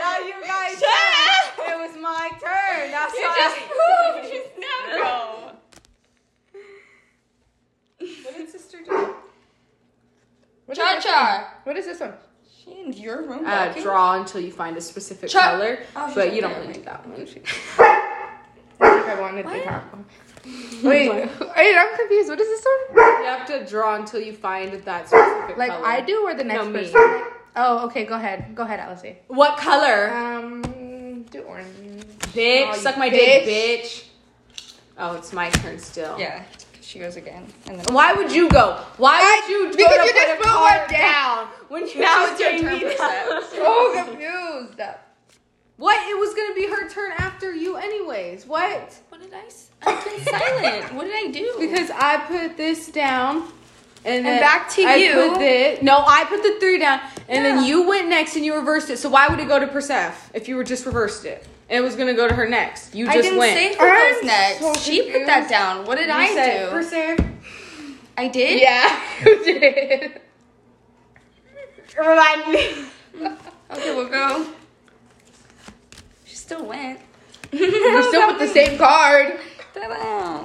No, 0.00 0.18
you 0.26 0.34
guys 0.46 0.78
said 0.78 1.68
it 1.68 1.78
was 1.78 1.96
my 2.00 2.30
turn. 2.40 2.90
That's 2.90 3.12
You 3.14 3.24
why 3.28 3.36
just 3.36 3.56
I- 3.56 3.68
proved 3.76 4.32
you 4.32 4.42
now 4.58 5.04
go. 5.04 5.37
What 7.98 8.36
did 8.36 8.48
sister 8.50 8.78
do? 8.84 9.14
Cha 10.74 11.00
cha. 11.00 11.54
What 11.64 11.76
is 11.76 11.86
this 11.86 12.00
one? 12.00 12.12
She 12.64 12.72
in 12.80 12.92
your 12.92 13.22
room. 13.26 13.46
Uh, 13.46 13.66
walking? 13.68 13.82
draw 13.82 14.14
until 14.20 14.40
you 14.40 14.52
find 14.52 14.76
a 14.76 14.80
specific 14.80 15.30
Chuck- 15.30 15.42
color, 15.52 15.80
Oh, 15.96 16.06
she's 16.06 16.14
but 16.14 16.32
you 16.34 16.40
don't 16.40 16.52
there, 16.52 16.62
want 16.64 16.74
do 16.74 16.82
that 16.82 17.06
one. 17.06 17.20
I 17.20 17.24
think 17.24 19.08
I 19.08 19.20
wanted 19.20 19.46
the 19.46 19.60
top 19.64 19.92
one. 19.92 20.04
Wait, 20.84 21.08
wait, 21.10 21.76
I'm 21.76 21.96
confused. 21.96 22.28
What 22.28 22.40
is 22.40 22.46
this 22.48 22.64
one? 22.64 22.96
You 22.96 23.24
have 23.24 23.46
to 23.48 23.66
draw 23.66 23.96
until 23.96 24.20
you 24.20 24.32
find 24.32 24.72
that 24.72 25.08
specific 25.08 25.46
color. 25.46 25.56
Like 25.56 25.70
color. 25.70 25.86
I 25.86 26.00
do 26.00 26.22
or 26.24 26.34
the 26.34 26.44
next 26.44 26.64
No, 26.64 26.70
me. 26.70 26.78
person? 26.80 27.22
Oh, 27.56 27.86
okay, 27.86 28.04
go 28.04 28.14
ahead. 28.14 28.54
Go 28.54 28.62
ahead, 28.62 28.78
Alice. 28.80 29.02
What 29.26 29.58
color? 29.58 30.10
Um, 30.14 30.62
do 31.30 31.42
orange. 31.42 32.04
bitch, 32.32 32.66
oh, 32.68 32.74
you 32.74 32.74
suck 32.80 32.96
my 32.98 33.08
dick, 33.08 33.44
bitch. 33.44 34.04
Oh, 34.98 35.16
it's 35.16 35.32
my 35.32 35.50
turn 35.50 35.78
still. 35.78 36.18
Yeah. 36.18 36.44
She 36.88 36.98
goes 36.98 37.16
again. 37.16 37.44
And 37.66 37.78
then 37.78 37.94
Why 37.94 38.14
would 38.14 38.32
you 38.32 38.48
go? 38.48 38.82
Why 38.96 39.20
would 39.46 39.50
you 39.52 39.64
go 39.66 39.76
because 39.76 39.88
to 39.98 40.06
you 40.06 40.12
put 40.14 40.14
just 40.14 40.32
a 40.32 40.36
put 40.36 40.46
card 40.46 40.80
one 40.80 40.90
down. 40.90 41.46
when 41.68 41.86
you 41.86 42.00
Now 42.00 42.26
it's 42.30 42.40
your 42.40 42.58
turn, 42.58 42.78
me 42.78 42.84
that? 42.96 43.44
So 43.52 44.04
confused. 44.06 44.80
What? 45.76 46.08
It 46.08 46.18
was 46.18 46.32
gonna 46.34 46.54
be 46.54 46.66
her 46.66 46.88
turn 46.88 47.12
after 47.18 47.54
you, 47.54 47.76
anyways. 47.76 48.46
What? 48.46 48.98
What 49.10 49.20
did 49.20 49.34
I? 49.34 49.40
I? 49.40 49.44
s- 49.44 49.68
I've 49.86 50.02
been 50.02 50.24
silent. 50.24 50.94
What 50.94 51.04
did 51.04 51.28
I 51.28 51.30
do? 51.30 51.56
Because 51.60 51.90
I 51.90 52.24
put 52.26 52.56
this 52.56 52.86
down. 52.88 53.52
And, 54.06 54.24
then 54.24 54.40
back 54.40 54.70
to 54.70 54.82
I 54.84 54.94
you. 54.94 55.12
Put 55.12 55.40
this, 55.40 55.82
no, 55.82 55.98
I 56.06 56.24
put 56.24 56.42
the 56.42 56.56
three 56.58 56.78
down, 56.78 57.00
and 57.28 57.44
then 57.44 57.56
Yeah. 57.58 57.64
you 57.66 57.86
went 57.86 58.08
next 58.08 58.34
and 58.36 58.46
you 58.46 58.54
reversed 58.54 58.88
it. 58.88 58.96
So 58.96 59.10
why 59.10 59.28
would 59.28 59.40
it 59.40 59.48
go 59.48 59.58
to 59.58 59.66
Persef 59.66 60.14
if 60.32 60.48
you 60.48 60.56
were 60.56 60.64
just 60.64 60.86
reversed 60.86 61.26
it? 61.26 61.44
And 61.70 61.76
it 61.78 61.82
was 61.82 61.96
gonna 61.96 62.14
go 62.14 62.26
to 62.26 62.34
her 62.34 62.48
next. 62.48 62.94
You 62.94 63.04
just 63.04 63.14
I 63.16 63.20
just 63.20 63.28
didn't 63.28 63.38
went. 63.40 63.54
say 63.56 63.74
who 63.76 63.84
I'm 63.86 64.24
next. 64.26 64.60
so 64.60 64.72
she 64.74 64.98
put 65.02 65.06
confused. 65.06 65.28
that 65.28 65.48
down. 65.50 65.84
What 65.84 65.98
did 65.98 66.06
You 66.08 66.14
I 66.14 66.28
said 66.34 66.70
do? 66.70 66.76
Perseph. 66.76 67.20
I 68.16 68.28
did. 68.28 68.60
Yeah, 68.60 68.98
you 69.26 69.44
did. 69.44 70.20
Remind 71.98 72.48
me. 72.52 72.68
Okay, 73.70 73.94
we'll 73.94 74.08
go. 74.08 74.46
She 76.24 76.36
still 76.36 76.64
went. 76.64 77.00
You 77.52 78.02
still 78.08 78.26
with 78.28 78.38
the 78.40 78.48
same 78.48 78.76
card. 78.78 79.38
Ta-da. 79.74 80.44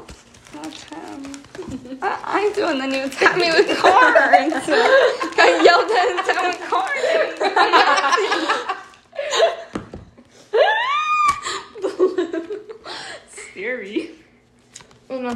Okay. 0.56 1.98
I, 2.01 2.18
I'm 2.24 2.53
doing 2.53 2.77
the 2.80 2.88
new 2.88 3.10
tap 3.10 3.36
me 3.36 3.50
with 3.51 3.77
cards. 3.82 4.70
I 4.70 5.62
yelled 5.65 5.92
at 5.92 6.10
him 6.10 6.18
tap 6.25 6.44
with 6.48 6.62
cards. 6.70 7.03
Scary. 13.53 14.10
Oh 15.12 15.19
no. 15.22 15.29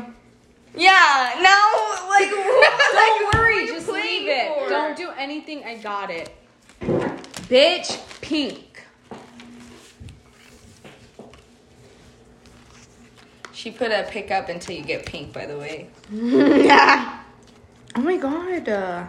Yeah, 0.76 1.36
now 1.40 2.08
like 2.10 2.30
Don't 2.32 3.36
worry, 3.36 3.68
just 3.68 3.88
leave 3.88 4.28
it. 4.28 4.58
for? 4.58 4.70
Don't 4.70 4.98
do 4.98 5.12
anything. 5.12 5.64
I 5.64 5.78
got 5.78 6.10
it. 6.10 6.36
Bitch, 6.82 8.00
pink. 8.22 8.84
She 13.54 13.70
put 13.70 13.92
a 13.92 14.08
pick 14.10 14.32
up 14.32 14.50
until 14.50 14.76
you 14.76 14.84
get 14.84 15.06
pink. 15.06 15.32
By 15.32 15.46
the 15.46 15.58
way. 15.58 15.90
Yeah. 16.12 17.20
Oh 17.96 18.02
my 18.02 18.18
god. 18.18 18.70
Uh. 18.70 19.08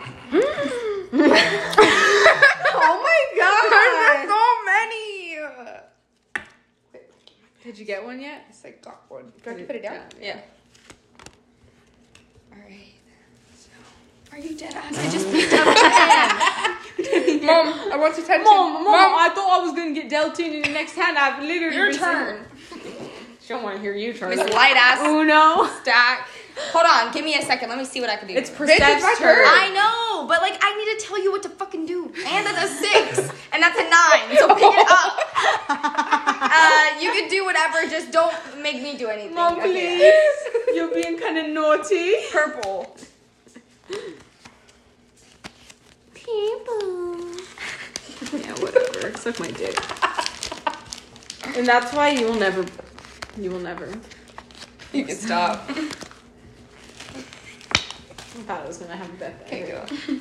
Oh 2.82 2.96
my 3.02 3.18
There's 3.70 4.28
so 4.28 4.42
many. 4.64 5.10
Did 7.62 7.78
you 7.78 7.84
get 7.84 8.04
one 8.04 8.20
yet? 8.20 8.44
Yes, 8.48 8.62
I 8.64 8.70
got 8.82 9.02
one. 9.08 9.24
Do 9.44 9.50
I 9.50 9.50
have 9.50 9.58
to 9.58 9.64
put 9.66 9.76
it 9.76 9.82
down? 9.82 10.02
Yeah. 10.20 10.38
All 12.52 12.58
right. 12.58 12.88
So, 13.56 13.68
are 14.32 14.38
you 14.38 14.56
dead 14.56 14.74
ass? 14.74 14.96
I 14.98 15.10
just 15.10 15.30
picked 15.30 15.52
up 15.52 15.64
ten. 15.76 17.46
Mom, 17.46 17.92
I 17.92 17.96
want 17.96 18.14
to 18.16 18.22
attention. 18.22 18.44
Mom, 18.44 18.84
mom, 18.84 19.14
I 19.16 19.30
thought 19.34 19.60
I 19.60 19.64
was 19.64 19.72
gonna 19.74 19.92
get 19.92 20.08
dealt 20.08 20.38
in 20.40 20.52
in 20.54 20.62
the 20.62 20.68
next 20.70 20.94
hand. 20.94 21.18
I've 21.18 21.42
literally 21.42 21.76
Your 21.76 21.90
been 21.90 21.98
turn. 21.98 22.46
saying- 22.70 23.10
She 23.42 23.48
don't 23.48 23.62
want 23.62 23.76
to 23.76 23.82
hear 23.82 23.94
you 23.94 24.12
turn. 24.14 24.30
Miss 24.30 24.38
Light 24.52 24.76
Ass 24.76 25.00
Uno. 25.06 25.66
Stack. 25.82 26.28
Hold 26.72 26.84
on, 26.86 27.12
give 27.12 27.24
me 27.24 27.34
a 27.36 27.42
second. 27.42 27.68
Let 27.70 27.78
me 27.78 27.84
see 27.86 28.00
what 28.02 28.10
I 28.10 28.16
can 28.16 28.28
do. 28.28 28.34
It's 28.34 28.50
Bitch, 28.50 28.68
it's 28.68 28.80
my 28.80 28.86
Perseph's 28.94 29.18
turn. 29.18 29.34
turn. 29.36 29.44
I 29.46 29.70
know, 29.72 30.26
but 30.26 30.42
like 30.42 30.58
I 30.62 30.76
need 30.76 30.98
to 31.00 31.06
tell 31.06 31.22
you 31.22 31.30
what 31.32 31.42
to 31.44 31.48
fucking 31.48 31.86
do. 31.86 32.06
And 32.26 32.46
that's 32.46 32.64
a 32.70 32.74
six, 32.74 33.18
and 33.52 33.62
that's 33.62 33.78
a 33.78 33.84
nine. 33.84 34.36
So 34.38 34.54
pick 34.54 34.64
it 34.64 34.86
up. 34.90 35.20
Uh, 36.52 36.86
you 37.00 37.12
can 37.12 37.28
do 37.28 37.44
whatever. 37.44 37.86
Just 37.88 38.10
don't 38.10 38.34
make 38.60 38.82
me 38.82 38.96
do 38.96 39.08
anything. 39.08 39.34
Mom, 39.34 39.58
Okay. 39.58 39.70
please. 39.70 40.76
You're 40.76 40.92
being 40.92 41.16
kind 41.18 41.38
of 41.38 41.46
naughty. 41.48 42.14
Purple. 42.32 42.96
People. 46.14 47.32
yeah, 48.38 48.52
whatever. 48.60 49.16
Suck 49.16 49.38
my 49.40 49.50
dick. 49.52 49.76
And 51.56 51.66
that's 51.66 51.92
why 51.94 52.10
you 52.10 52.26
will 52.26 52.34
never. 52.38 52.64
You 53.38 53.50
will 53.50 53.60
never. 53.60 53.88
You 54.92 55.04
can 55.04 55.16
stop. 55.16 55.64
I 55.68 55.72
thought 58.42 58.62
I 58.64 58.66
was 58.66 58.78
gonna 58.78 58.96
have 58.96 59.08
a 59.08 59.12
birthday. 59.12 59.62
Okay, 59.62 59.70
go. 59.70 60.20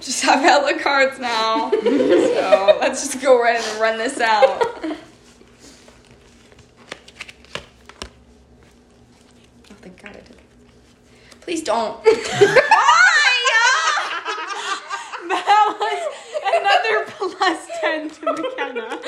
I'll 0.00 0.04
just 0.06 0.22
have 0.22 0.40
hella 0.40 0.78
cards 0.78 1.18
now. 1.18 1.70
so 1.82 2.78
let's 2.80 3.06
just 3.06 3.20
go 3.22 3.38
right 3.38 3.60
and 3.62 3.78
run 3.78 3.98
this 3.98 4.18
out. 4.18 4.62
Oh, 4.82 4.96
thank 9.82 10.02
God 10.02 10.12
I 10.12 10.20
did. 10.20 10.38
Please 11.42 11.62
don't. 11.62 12.02
That 15.28 15.76
was 15.78 16.02
another 16.56 17.04
plus 17.36 17.68
10 17.82 18.10
to 18.10 18.24
McKenna. 18.32 18.98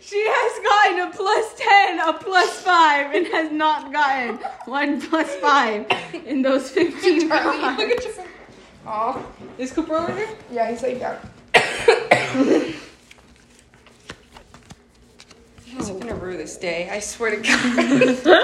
She 0.00 0.24
has 0.26 0.52
gotten 0.64 1.00
a 1.00 1.10
plus 1.14 1.54
10, 1.58 2.00
a 2.00 2.12
plus 2.14 2.60
5, 2.62 3.14
and 3.14 3.26
has 3.26 3.52
not 3.52 3.92
gotten 3.92 4.36
one 4.64 5.02
plus 5.02 5.34
5 5.36 5.86
in 6.24 6.40
those 6.40 6.70
15 6.70 7.28
Charlie, 7.28 7.60
cards. 7.60 7.78
look 7.78 7.90
at 7.90 8.04
your 8.04 8.25
phone. 8.86 9.24
Oh, 9.24 9.26
Is 9.58 9.72
Cooper 9.72 9.94
over 9.96 10.12
there? 10.12 10.36
yeah, 10.50 10.70
he's 10.70 10.82
like 10.82 10.98
down. 11.00 11.18
Guys 15.74 15.90
are 15.90 15.98
gonna 15.98 16.14
rue 16.14 16.36
this 16.36 16.56
day. 16.56 16.88
I 16.90 17.00
swear 17.00 17.36
to 17.36 17.42
God. 17.42 18.42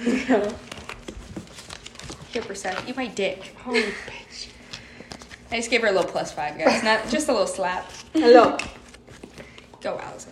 Here, 2.32 2.42
Persephone, 2.42 2.88
eat 2.88 2.96
my 2.96 3.06
dick. 3.08 3.54
Holy 3.64 3.82
bitch. 3.82 4.48
I 5.50 5.56
just 5.56 5.70
gave 5.70 5.80
her 5.82 5.88
a 5.88 5.92
little 5.92 6.08
plus 6.08 6.32
five, 6.32 6.56
guys. 6.58 6.82
Not 6.84 7.08
just 7.08 7.28
a 7.28 7.32
little 7.32 7.46
slap. 7.46 7.90
Hello. 8.12 8.56
Go, 9.80 9.98
Alice. 9.98 10.28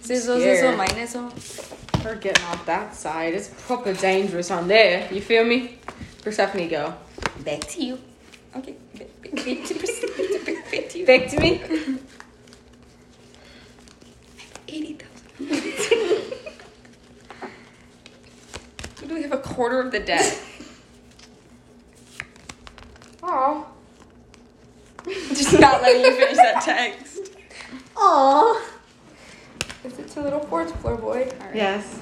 Sizzle, 0.00 0.38
sizzle, 0.38 0.76
my 0.76 0.86
We're 2.06 2.14
getting 2.14 2.44
off 2.44 2.64
that 2.66 2.94
side. 2.94 3.34
It's 3.34 3.48
proper 3.66 3.92
dangerous 3.92 4.52
on 4.52 4.68
there. 4.68 5.12
You 5.12 5.20
feel 5.20 5.44
me? 5.44 5.80
Persephone, 6.22 6.68
go. 6.68 6.94
Back 7.44 7.62
to 7.62 7.84
you. 7.84 7.98
Okay. 8.54 8.76
Back, 8.96 9.22
back, 9.22 9.34
back 9.34 9.64
to 9.64 9.74
Persephone. 9.74 10.44
Back, 10.44 10.70
back 10.70 10.88
to 10.90 10.98
you. 11.00 11.04
Back 11.06 11.28
to 11.30 11.40
me. 11.40 11.62
80,000. 14.68 15.08
literally 19.00 19.22
have 19.22 19.32
a 19.32 19.38
quarter 19.38 19.80
of 19.80 19.90
the 19.90 19.98
deck. 19.98 20.38
Oh. 23.20 23.66
Just 25.06 25.58
not 25.58 25.82
letting 25.82 26.02
you 26.02 26.14
finish 26.14 26.36
that 26.36 26.62
text. 26.62 27.32
Aw. 27.96 28.75
Is 29.86 29.98
it 30.00 30.08
to 30.08 30.20
little 30.20 30.40
fourth 30.40 30.74
floor 30.80 30.96
boy? 30.96 31.30
All 31.40 31.46
right. 31.46 31.54
Yes. 31.54 32.00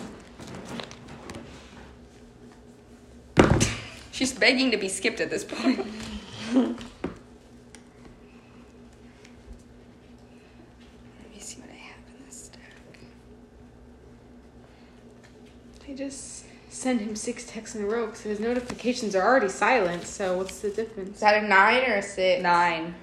She's 4.10 4.32
begging 4.32 4.70
to 4.70 4.78
be 4.78 4.88
skipped 4.88 5.20
at 5.20 5.28
this 5.28 5.44
point. 5.44 5.78
Let 6.54 6.64
me 11.30 11.38
see 11.38 11.60
what 11.60 11.68
I 11.68 11.74
have 11.74 11.98
in 12.08 12.24
this 12.24 12.44
stack. 12.46 12.60
I 15.86 15.92
just 15.92 16.46
sent 16.70 17.02
him 17.02 17.14
six 17.14 17.44
texts 17.44 17.76
in 17.76 17.84
a 17.84 17.86
row 17.86 18.06
because 18.06 18.22
his 18.22 18.40
notifications 18.40 19.14
are 19.14 19.22
already 19.22 19.50
silent. 19.50 20.06
So 20.06 20.38
what's 20.38 20.60
the 20.60 20.70
difference? 20.70 21.16
Is 21.16 21.20
that 21.20 21.44
a 21.44 21.46
nine 21.46 21.82
or 21.90 21.96
a 21.96 22.02
six? 22.02 22.42
Nine. 22.42 22.94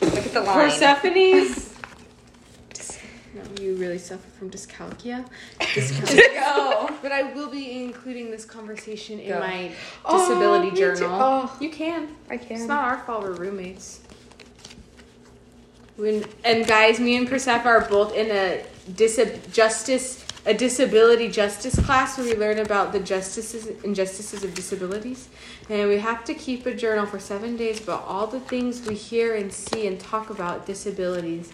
Look 0.00 0.16
at 0.16 0.32
the 0.32 0.42
line. 0.42 0.70
Persephone's. 0.70 1.67
No, 3.38 3.62
you 3.62 3.74
really 3.76 3.98
suffer 3.98 4.28
from 4.38 4.50
dyscalculia. 4.50 5.24
Go. 6.34 6.90
But 7.02 7.12
I 7.12 7.32
will 7.34 7.50
be 7.50 7.82
including 7.82 8.30
this 8.30 8.44
conversation 8.44 9.18
in 9.20 9.28
Go. 9.30 9.40
my 9.40 9.70
Oh, 10.04 10.18
disability 10.18 10.70
me 10.70 10.76
journal. 10.76 11.10
Oh. 11.12 11.56
You 11.60 11.70
can. 11.70 12.08
I 12.30 12.36
can. 12.36 12.56
It's 12.56 12.66
not 12.66 12.84
our 12.84 12.98
fault 13.04 13.22
we're 13.22 13.32
roommates. 13.34 14.00
When, 15.96 16.24
and 16.44 16.66
guys, 16.66 17.00
me 17.00 17.16
and 17.16 17.28
Persephone 17.28 17.66
are 17.66 17.88
both 17.88 18.14
in 18.14 18.30
a 18.30 18.62
dis- 18.94 19.40
justice, 19.52 20.24
a 20.46 20.54
disability 20.54 21.28
justice 21.28 21.74
class 21.84 22.16
where 22.16 22.26
we 22.26 22.36
learn 22.36 22.60
about 22.60 22.92
the 22.92 23.00
justices, 23.00 23.66
injustices 23.82 24.44
of 24.44 24.54
disabilities. 24.54 25.28
And 25.68 25.88
we 25.88 25.98
have 25.98 26.24
to 26.26 26.34
keep 26.34 26.66
a 26.66 26.74
journal 26.74 27.04
for 27.04 27.18
seven 27.18 27.56
days 27.56 27.80
about 27.82 28.04
all 28.04 28.28
the 28.28 28.38
things 28.38 28.86
we 28.86 28.94
hear 28.94 29.34
and 29.34 29.52
see 29.52 29.88
and 29.88 29.98
talk 29.98 30.30
about 30.30 30.66
disabilities. 30.66 31.52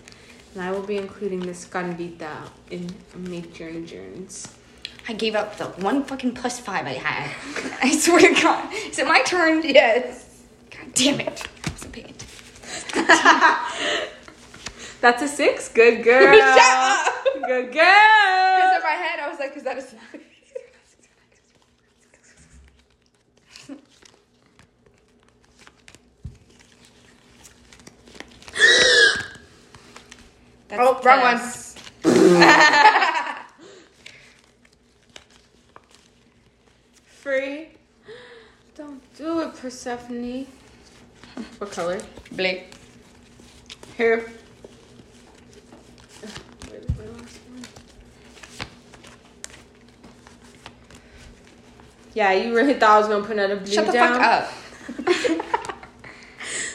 And 0.54 0.62
I 0.62 0.70
will 0.70 0.82
be 0.86 0.96
including 0.96 1.40
this 1.40 1.64
Canvita 1.64 2.36
in 2.70 2.88
my 3.16 3.40
journey 3.40 3.84
journeys. 3.84 4.46
I 5.08 5.12
gave 5.12 5.34
up 5.34 5.56
the 5.58 5.64
one 5.82 6.04
fucking 6.04 6.34
plus 6.34 6.60
five 6.60 6.86
I 6.86 6.92
had. 6.92 7.34
I 7.82 7.90
swear 7.96 8.20
to 8.20 8.40
God. 8.40 8.72
Is 8.72 8.98
it 8.98 9.06
my 9.06 9.22
turn? 9.22 9.62
Yes. 9.64 10.44
God 10.70 10.94
damn 10.94 11.20
it. 11.20 11.46
I 11.66 11.70
wasn't 11.70 11.92
paying 11.92 12.06
attention. 12.10 14.08
That's 15.00 15.22
a 15.22 15.28
six. 15.28 15.68
Good 15.68 16.04
girl. 16.04 16.38
Shut 16.38 16.58
up. 16.58 17.12
Good 17.34 17.72
girl. 17.72 18.54
Because 18.54 18.76
in 18.76 18.82
my 18.82 18.96
head, 18.96 19.20
I 19.20 19.28
was 19.28 19.38
like, 19.40 19.56
is 19.56 19.64
that 19.64 19.76
a 19.76 19.82
six? 19.82 20.00
That's 30.68 30.80
Oh, 30.82 31.00
wrong 31.02 31.20
one. 31.20 31.40
Free. 37.06 37.68
Don't 38.74 39.00
do 39.16 39.40
it, 39.40 39.54
Persephone. 39.56 40.46
What 41.58 41.70
color? 41.72 42.00
Blake. 42.32 42.74
Here. 43.96 44.30
Yeah, 52.14 52.32
you 52.32 52.54
really 52.54 52.74
thought 52.74 52.90
I 52.90 52.98
was 53.00 53.08
gonna 53.08 53.24
put 53.24 53.32
another 53.32 53.56
blue 53.56 53.72
Shut 53.72 53.86
the 53.86 53.92
down? 53.92 54.20
fuck 54.20 54.48
up. 55.38 55.50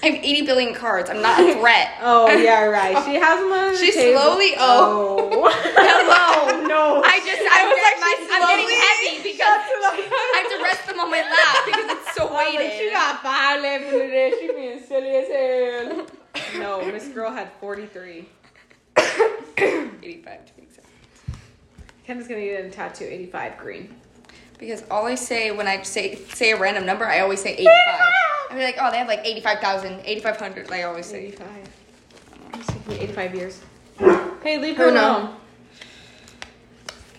I 0.01 0.07
have 0.07 0.23
80 0.23 0.41
billion 0.43 0.73
cards. 0.73 1.09
I'm 1.09 1.21
not 1.21 1.39
a 1.39 1.53
threat. 1.55 1.91
Oh 2.01 2.29
yeah, 2.31 2.63
right. 2.79 2.95
She 3.05 3.15
has 3.15 3.39
them 3.39 3.51
on 3.51 3.73
the 3.73 3.77
She 3.77 3.91
table. 3.91 4.19
slowly- 4.21 4.53
oh. 4.57 5.49
Hello. 5.75 6.67
no. 6.67 7.01
I 7.03 7.19
just, 7.19 7.41
I'm, 7.43 7.67
was 7.67 7.75
getting, 7.75 8.01
like, 8.01 8.19
my, 8.23 8.37
I'm 8.39 8.43
getting 8.47 8.71
heavy 8.79 9.29
because 9.29 9.61
I 9.83 10.41
have 10.41 10.57
to 10.57 10.63
rest 10.63 10.87
them 10.87 10.99
on 10.99 11.11
my 11.11 11.21
lap 11.21 11.65
because 11.65 11.91
it's 11.97 12.15
so 12.15 12.29
oh, 12.29 12.33
Like, 12.33 12.71
she 12.73 12.89
got 12.91 13.21
five 13.21 13.61
left 13.61 13.83
in 13.85 13.91
today. 13.99 14.33
She 14.39 14.47
being 14.53 14.79
silly 14.81 15.09
as 15.17 15.27
hell. 15.27 16.07
No, 16.59 16.85
Miss 16.91 17.07
Girl 17.09 17.31
had 17.31 17.51
forty 17.59 17.85
three. 17.85 18.29
85 18.97 20.45
to 20.45 20.53
be 20.55 20.61
exact. 20.63 20.87
Ken's 22.05 22.27
gonna 22.27 22.41
get 22.41 22.65
a 22.65 22.69
tattoo. 22.69 23.05
Eighty 23.05 23.25
five 23.25 23.57
green. 23.57 23.93
Because 24.57 24.83
all 24.89 25.05
I 25.05 25.15
say 25.15 25.51
when 25.51 25.67
I 25.67 25.81
say 25.83 26.15
say 26.15 26.51
a 26.51 26.57
random 26.59 26.85
number, 26.85 27.05
I 27.05 27.19
always 27.19 27.41
say 27.41 27.53
85. 27.53 27.67
I'm 28.49 28.57
like, 28.57 28.77
oh, 28.79 28.89
they 28.91 28.97
have 28.97 29.07
like 29.07 29.21
85,000, 29.23 30.01
8,500. 30.03 30.71
I 30.71 30.83
always 30.83 31.05
say. 31.05 31.27
Eighty 31.27 31.37
five. 31.37 31.69
It's 32.53 32.67
taking 32.67 32.93
me 32.93 32.99
eighty 32.99 33.13
five 33.13 33.35
years. 33.35 33.61
Hey, 34.43 34.57
leave 34.57 34.77
her 34.77 34.91
no. 34.91 35.17
alone. 35.17 35.35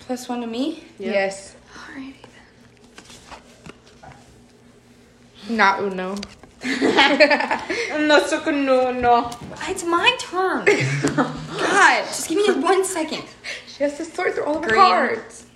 Plus 0.01 0.29
one 0.29 0.41
to 0.41 0.47
me? 0.47 0.83
Yeah. 0.99 1.13
Yes. 1.13 1.57
Alrighty 1.73 2.15
then. 5.49 5.57
Not 5.57 5.81
Uno. 5.81 6.17
No, 6.65 8.23
so 8.27 8.43
no, 8.51 8.93
no. 8.93 9.31
It's 9.69 9.85
my 9.85 10.17
turn. 10.19 10.65
God, 11.17 12.05
just 12.07 12.29
give 12.29 12.39
me 12.39 12.61
one 12.61 12.85
second. 12.85 13.25
She 13.69 13.83
has 13.85 13.97
to 13.99 14.05
sort 14.05 14.35
through 14.35 14.45
all 14.45 14.57
of 14.57 14.65
her 14.65 14.71
Green. 14.71 14.81
cards. 14.81 15.47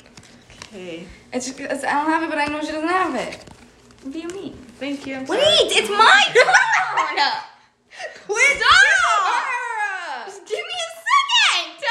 Okay. 0.69 1.07
It's, 1.33 1.49
it's 1.59 1.85
I 1.85 1.93
don't 1.93 2.11
have 2.11 2.23
it, 2.23 2.31
but 2.31 2.39
I 2.39 2.47
know 2.47 2.61
she 2.61 2.69
doesn't 2.73 2.89
have 2.89 3.15
it. 3.15 3.45
What 4.03 4.13
do 4.13 4.19
you 4.19 4.29
mean? 4.29 4.64
Thank 4.79 5.07
you. 5.07 5.17
I'm 5.17 5.27
Wait, 5.27 5.41
sorry. 5.41 5.55
it's 5.55 5.89
my 5.89 6.23
turn. 6.35 6.45
Quit 8.27 8.59
Stop! 8.59 10.27
Just 10.27 10.47
give 10.47 10.59
me 10.59 10.75
a 10.75 10.91
second. 11.07 11.91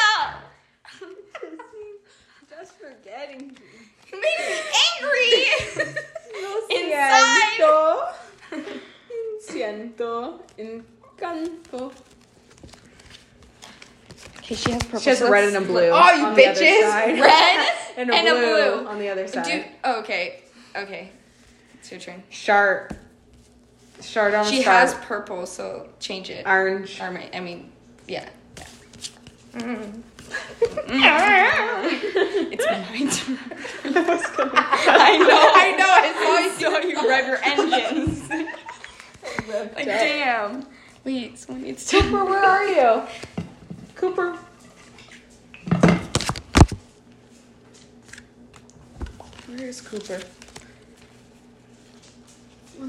Just 2.49 2.73
forgetting. 2.73 3.57
You 4.11 4.21
made 4.21 4.39
me 4.39 4.55
angry. 4.99 5.31
Siento. 6.69 8.13
Siento. 9.47 10.39
Encanto. 10.57 11.91
Okay, 14.39 14.55
she 14.55 14.71
has 14.71 14.83
purple. 14.83 14.99
She 14.99 15.09
has 15.09 15.21
a 15.21 15.31
red 15.31 15.45
and 15.45 15.55
a 15.57 15.61
blue. 15.61 15.89
Oh, 15.93 16.11
you 16.11 16.25
on 16.25 16.35
the 16.35 16.47
other 16.47 16.61
bitches. 16.61 16.81
side. 16.81 17.19
red 17.19 17.67
and 17.97 18.09
a, 18.09 18.13
and 18.13 18.27
a 18.27 18.31
blue, 18.31 18.41
blue. 18.41 18.87
on 18.87 18.99
the 18.99 19.07
other 19.09 19.27
side. 19.27 19.45
Do 19.45 19.63
okay, 19.99 20.43
okay. 20.75 21.11
It's 21.83 21.91
your 21.91 21.99
turn. 21.99 22.23
Sharp. 22.29 22.93
Shard 24.01 24.33
on. 24.33 24.45
She 24.45 24.63
sharp. 24.63 24.77
has 24.79 24.93
purple, 25.05 25.45
so 25.45 25.89
change 25.99 26.29
it. 26.29 26.47
orange. 26.47 26.97
Or 27.01 27.11
my- 27.11 27.29
I 27.33 27.41
mean, 27.41 27.73
yeah. 28.07 28.29
Mm. 29.51 30.01
It's 32.53 32.65
my 32.65 32.99
turn. 33.11 33.37
I 33.83 35.17
know. 35.17 35.51
I 35.55 35.75
know, 35.77 35.91
I 35.91 36.55
saw 36.57 36.71
saw 36.71 36.87
you 36.87 36.95
rev 37.09 37.27
your 37.27 37.39
engines. 37.43 38.29
like, 39.49 39.75
damn. 39.83 40.65
Wait, 41.03 41.37
someone 41.37 41.63
needs 41.65 41.85
to. 41.87 41.99
Cooper, 41.99 42.23
where 42.23 42.45
are 42.45 42.65
you? 42.65 43.03
Cooper. 43.95 44.37
Where 49.47 49.67
is 49.67 49.81
Cooper? 49.81 50.21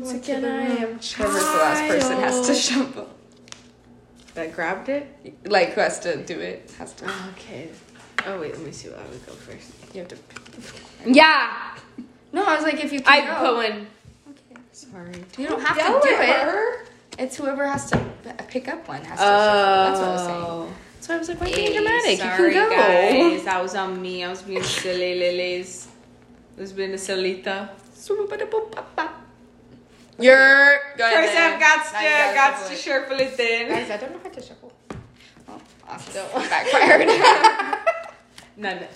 Once 0.04 0.28
again, 0.28 0.44
I 0.44 0.64
am 0.66 0.98
Whoever's 0.98 1.16
the 1.16 1.56
last 1.56 1.88
person 1.88 2.18
has 2.18 2.46
to 2.46 2.54
shuffle. 2.54 3.08
That 4.34 4.54
grabbed 4.54 4.90
it? 4.90 5.06
Like, 5.46 5.70
who 5.72 5.80
has 5.80 5.98
to 6.00 6.22
do 6.22 6.38
it 6.38 6.70
has 6.78 6.92
to. 6.94 7.06
Oh, 7.08 7.30
okay. 7.34 7.70
Oh, 8.26 8.38
wait, 8.38 8.52
let 8.52 8.62
me 8.62 8.70
see 8.70 8.90
what 8.90 8.98
I 8.98 9.06
would 9.06 9.24
go 9.24 9.32
first. 9.32 9.72
You 9.94 10.00
have 10.00 10.08
to. 10.08 10.16
Yeah! 11.06 11.74
No, 12.34 12.44
I 12.44 12.54
was 12.54 12.64
like, 12.64 12.84
if 12.84 12.92
you 12.92 13.00
I 13.06 13.20
can 13.22 13.42
go. 13.42 13.54
going. 13.54 13.86
Okay. 14.28 14.60
Sorry. 14.72 15.24
You 15.38 15.48
don't 15.48 15.62
have 15.62 15.78
Yell 15.78 16.00
to 16.00 16.06
do 16.06 16.16
it. 16.20 16.88
It's 17.18 17.36
whoever 17.36 17.66
has 17.66 17.90
to 17.90 17.98
pick 18.48 18.68
up 18.68 18.86
one 18.86 19.02
has 19.04 19.18
to 19.18 19.24
shuffle. 19.24 19.86
That's 19.86 20.00
what 20.00 20.08
I 20.08 20.12
was 20.12 20.22
saying. 20.22 20.44
Oh. 20.44 20.72
So 21.00 21.14
I 21.14 21.18
was 21.18 21.28
like, 21.30 21.40
why 21.40 21.46
you 21.46 21.56
being 21.56 21.72
dramatic? 21.72 22.18
Sorry, 22.18 22.54
you 22.54 22.60
can 22.60 22.68
go. 22.68 22.76
guys. 23.36 23.44
That 23.44 23.62
was 23.62 23.74
on 23.74 24.02
me. 24.02 24.22
I 24.22 24.28
was 24.28 24.42
being 24.42 24.62
silly, 24.82 25.18
lilies. 25.18 25.88
I 26.58 26.60
was 26.60 26.72
being 26.74 26.92
a 26.92 26.98
solita. 26.98 27.70
You're. 30.18 30.78
Go 30.96 31.04
ahead, 31.06 31.24
First. 31.24 31.36
I've 31.36 31.60
got 31.60 31.84
to, 31.86 32.04
you 32.04 32.10
gotta 32.10 32.34
got 32.34 32.50
shuffle 32.52 32.68
to 32.68 32.74
it. 32.74 32.78
shuffle 32.78 33.20
it 33.20 33.40
in. 33.40 33.68
Guys, 33.68 33.90
I 33.90 33.96
don't 33.96 34.12
know 34.12 34.20
how 34.22 34.28
to 34.30 34.42
shuffle. 34.42 34.72
Oh, 35.48 35.60
awesome. 35.88 36.26
Backfired. 36.48 37.80
No, 38.56 38.72
no, 38.72 38.78
no. 38.82 38.86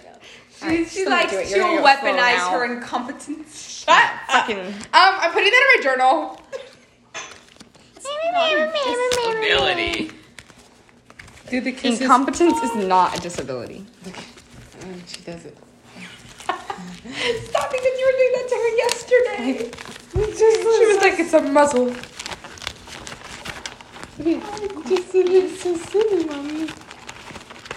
She, 0.57 0.62
Alright, 0.64 0.88
she 0.88 1.04
likes 1.04 1.33
to 1.33 1.44
You're 1.48 1.59
gonna 1.59 1.83
get 1.83 1.98
full 2.00 2.11
weaponize 2.11 2.50
her 2.52 2.64
incompetence. 2.72 3.81
Shut 3.85 3.88
up. 3.88 4.11
Fucking. 4.31 4.59
Um, 4.61 4.72
I'm 4.92 5.33
putting 5.33 5.50
that 5.50 5.74
in 5.74 5.81
my 5.81 5.83
journal. 5.90 6.40
Disability. 8.87 10.11
Do 11.50 11.61
the 11.61 11.72
kisses. 11.72 12.00
Incompetence 12.02 12.59
is 12.62 12.76
not 12.87 13.18
a 13.18 13.20
disability. 13.20 13.85
Oh, 14.07 14.94
she 15.07 15.20
does 15.22 15.44
it. 15.44 15.57
Stop 16.46 17.70
because 17.72 17.98
you 17.98 18.07
were 18.07 18.18
doing 18.18 18.33
that 18.35 18.46
to 18.48 18.54
her 18.54 18.76
yesterday. 18.76 19.70
She 20.12 20.87
was 20.87 20.97
like, 20.97 21.18
it's 21.18 21.33
a 21.33 21.42
muzzle. 21.42 21.94
Just 24.18 25.14
it's 25.14 25.62
so 25.62 25.77
silly, 25.77 26.25
mommy. 26.25 26.68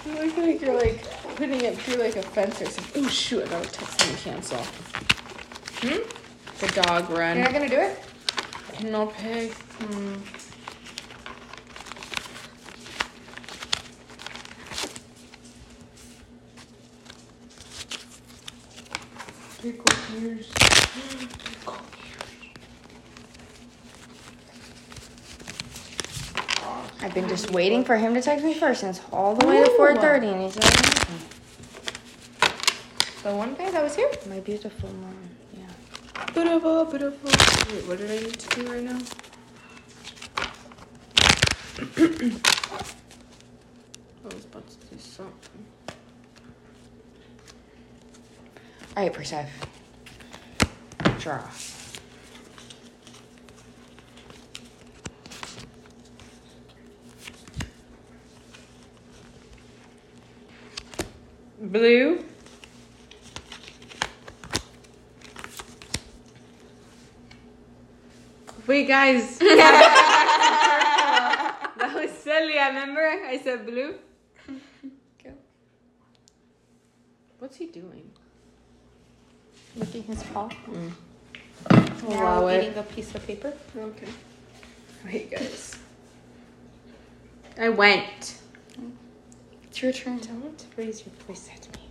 You 0.04 0.12
look 0.26 0.36
like 0.36 0.60
you're 0.60 0.74
like 0.74 1.04
putting 1.36 1.60
it 1.60 1.78
through 1.78 2.02
like 2.02 2.16
a 2.16 2.22
fence 2.22 2.60
or 2.60 2.66
something. 2.66 3.04
Oh 3.04 3.08
shoot! 3.08 3.44
I 3.44 3.48
gotta 3.48 3.70
text 3.70 4.02
him 4.02 4.16
cancel. 4.16 4.58
Hmm? 5.82 6.02
The 6.58 6.82
dog 6.82 7.10
run. 7.10 7.36
You're 7.36 7.44
not 7.44 7.52
gonna 7.52 7.68
do 7.68 7.76
it? 7.76 7.98
No 8.82 9.06
pig. 9.06 9.52
Hmm. 9.52 10.41
Pickle 19.62 19.84
ears. 20.20 20.50
I've 27.00 27.14
been 27.14 27.28
just 27.28 27.50
waiting 27.52 27.84
for 27.84 27.96
him 27.96 28.12
to 28.14 28.20
text 28.20 28.44
me 28.44 28.54
first 28.54 28.80
since 28.80 29.00
all 29.12 29.36
the 29.36 29.46
way 29.46 29.62
to 29.62 29.70
4:30, 29.70 30.32
and 30.32 30.42
he's 30.42 30.56
like, 30.56 30.64
mm-hmm. 30.64 31.28
The 33.28 33.36
one 33.36 33.54
guy 33.54 33.70
that 33.70 33.82
was 33.84 33.94
here? 33.94 34.10
"My 34.28 34.40
beautiful 34.40 34.88
mom." 34.94 35.14
Yeah. 35.56 35.68
Ba-da-ba, 36.34 36.86
ba-da-ba. 36.90 37.30
Wait, 37.72 37.86
what 37.86 37.98
did 37.98 38.10
I 38.10 38.16
need 38.16 38.38
to 38.40 38.60
do 38.60 38.66
right 38.72 38.82
now? 38.82 38.98
I 44.24 44.34
was 44.34 44.44
about 44.44 44.68
to 44.68 44.76
do 44.90 44.98
something. 44.98 45.64
All 48.94 49.02
right, 49.02 49.12
Persev. 49.12 49.48
Draw. 51.20 51.40
Blue. 61.60 62.22
Wait, 68.66 68.86
guys. 68.88 69.38
that 69.38 69.52
was 71.94 72.10
silly. 72.10 72.58
I 72.58 72.68
remember 72.68 73.00
I 73.00 73.40
said 73.42 73.64
blue. 73.64 73.94
What's 77.38 77.56
he 77.56 77.66
doing? 77.66 78.10
Licking 79.76 80.02
his 80.04 80.22
paw. 80.24 80.48
Mm. 80.48 80.92
Allow 82.08 82.46
it. 82.48 82.64
eating 82.64 82.78
a 82.78 82.82
piece 82.82 83.14
of 83.14 83.26
paper. 83.26 83.52
Okay. 83.76 84.08
Wait, 85.04 85.30
guys. 85.34 85.78
I 87.58 87.68
went. 87.68 88.38
It's 89.64 89.82
your 89.82 89.92
turn. 89.92 90.18
Don't 90.18 90.64
raise 90.76 91.04
your 91.06 91.14
voice 91.26 91.48
at 91.54 91.66
me. 91.76 91.82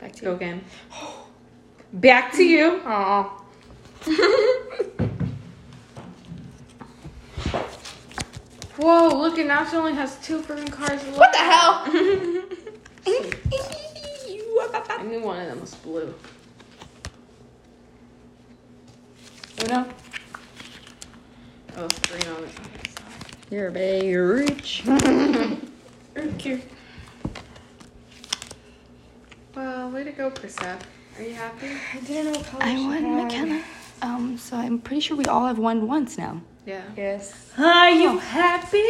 Back 0.00 0.12
to 0.12 0.24
Go 0.24 0.30
you. 0.30 0.36
again. 0.36 0.64
Back 1.94 2.32
to 2.32 2.42
you. 2.42 2.82
Aw. 2.86 3.38
Whoa, 8.78 9.08
look, 9.16 9.38
it 9.38 9.46
now 9.46 9.64
she 9.64 9.76
only 9.76 9.92
has 9.94 10.16
two 10.22 10.40
freaking 10.40 10.72
cards 10.72 11.04
left. 11.04 11.18
What 11.18 11.32
the 11.32 11.38
hell? 11.38 11.86
I 14.88 15.02
knew 15.02 15.20
one 15.22 15.40
of 15.40 15.48
them 15.48 15.60
was 15.60 15.74
blue. 15.76 16.14
Uno. 19.64 19.86
Oh, 21.76 21.84
it's 21.84 21.98
green 22.00 22.22
on 22.34 22.42
the 22.42 22.46
other 22.46 22.48
side. 22.48 23.36
You're 23.50 23.70
very 23.70 24.14
rich. 24.16 24.84
Okay. 26.14 26.60
Well, 29.56 29.90
way 29.90 30.04
to 30.04 30.12
go, 30.12 30.30
Persev. 30.30 30.78
Are 31.18 31.22
you 31.22 31.32
happy? 31.32 31.68
I 31.94 32.00
didn't 32.00 32.32
know 32.32 32.38
what 32.38 32.46
color 32.46 32.62
I 32.64 32.74
won, 32.74 33.02
had. 33.02 33.24
McKenna. 33.24 33.62
Um, 34.02 34.36
so 34.36 34.56
I'm 34.56 34.78
pretty 34.78 35.00
sure 35.00 35.16
we 35.16 35.24
all 35.24 35.46
have 35.46 35.58
won 35.58 35.86
once 35.86 36.18
now. 36.18 36.42
Yeah. 36.66 36.82
Yes. 36.96 37.50
Are 37.56 37.90
you 37.90 38.18
happy 38.18 38.82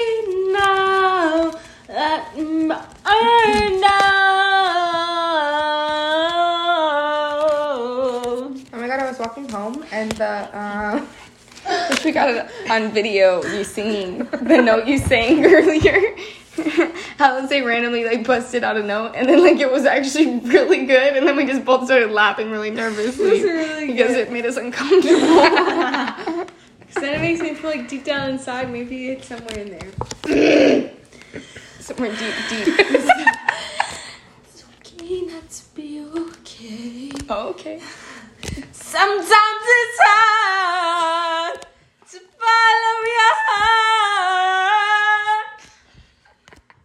now? 0.52 1.52
That 1.86 2.32
I 2.34 3.78
home 9.62 9.84
and 9.92 10.10
the 10.12 10.58
um 10.58 11.08
we 12.04 12.10
got 12.10 12.28
it 12.28 12.50
on 12.68 12.90
video. 12.90 13.42
You 13.44 13.62
singing 13.62 14.18
the 14.24 14.60
note 14.60 14.86
you 14.86 14.98
sang 14.98 15.44
earlier. 15.56 16.16
Halsey 17.18 17.62
randomly 17.62 18.04
like 18.04 18.26
busted 18.26 18.64
out 18.64 18.76
a 18.76 18.82
note, 18.82 19.12
and 19.14 19.28
then 19.28 19.40
like 19.42 19.60
it 19.60 19.70
was 19.70 19.84
actually 19.84 20.40
really 20.40 20.84
good, 20.86 21.16
and 21.16 21.26
then 21.26 21.36
we 21.36 21.46
just 21.46 21.64
both 21.64 21.84
started 21.86 22.10
laughing 22.10 22.50
really 22.50 22.70
nervously 22.70 23.42
really 23.42 23.86
because 23.86 24.10
it 24.10 24.32
made 24.32 24.44
us 24.46 24.56
uncomfortable. 24.56 26.46
So 26.94 27.00
then 27.00 27.14
it 27.14 27.20
makes 27.22 27.40
me 27.40 27.54
feel 27.54 27.70
like 27.70 27.88
deep 27.88 28.04
down 28.04 28.32
inside, 28.32 28.70
maybe 28.70 29.08
it's 29.08 29.26
somewhere 29.26 29.58
in 29.58 29.70
there. 29.70 30.92
Somewhere 31.80 32.10
deep, 32.10 32.34
deep. 32.50 32.68
It's 34.44 34.62
okay 34.76 35.22
not 35.22 35.48
to 35.48 35.74
be 35.74 36.04
okay. 36.04 37.10
Oh, 37.30 37.48
okay. 37.48 37.80
Sometimes 38.72 39.64
it's 39.64 39.98
hard 40.04 41.60
to 42.10 42.18
follow 42.38 42.96
your 43.16 43.34
heart. 44.32 45.60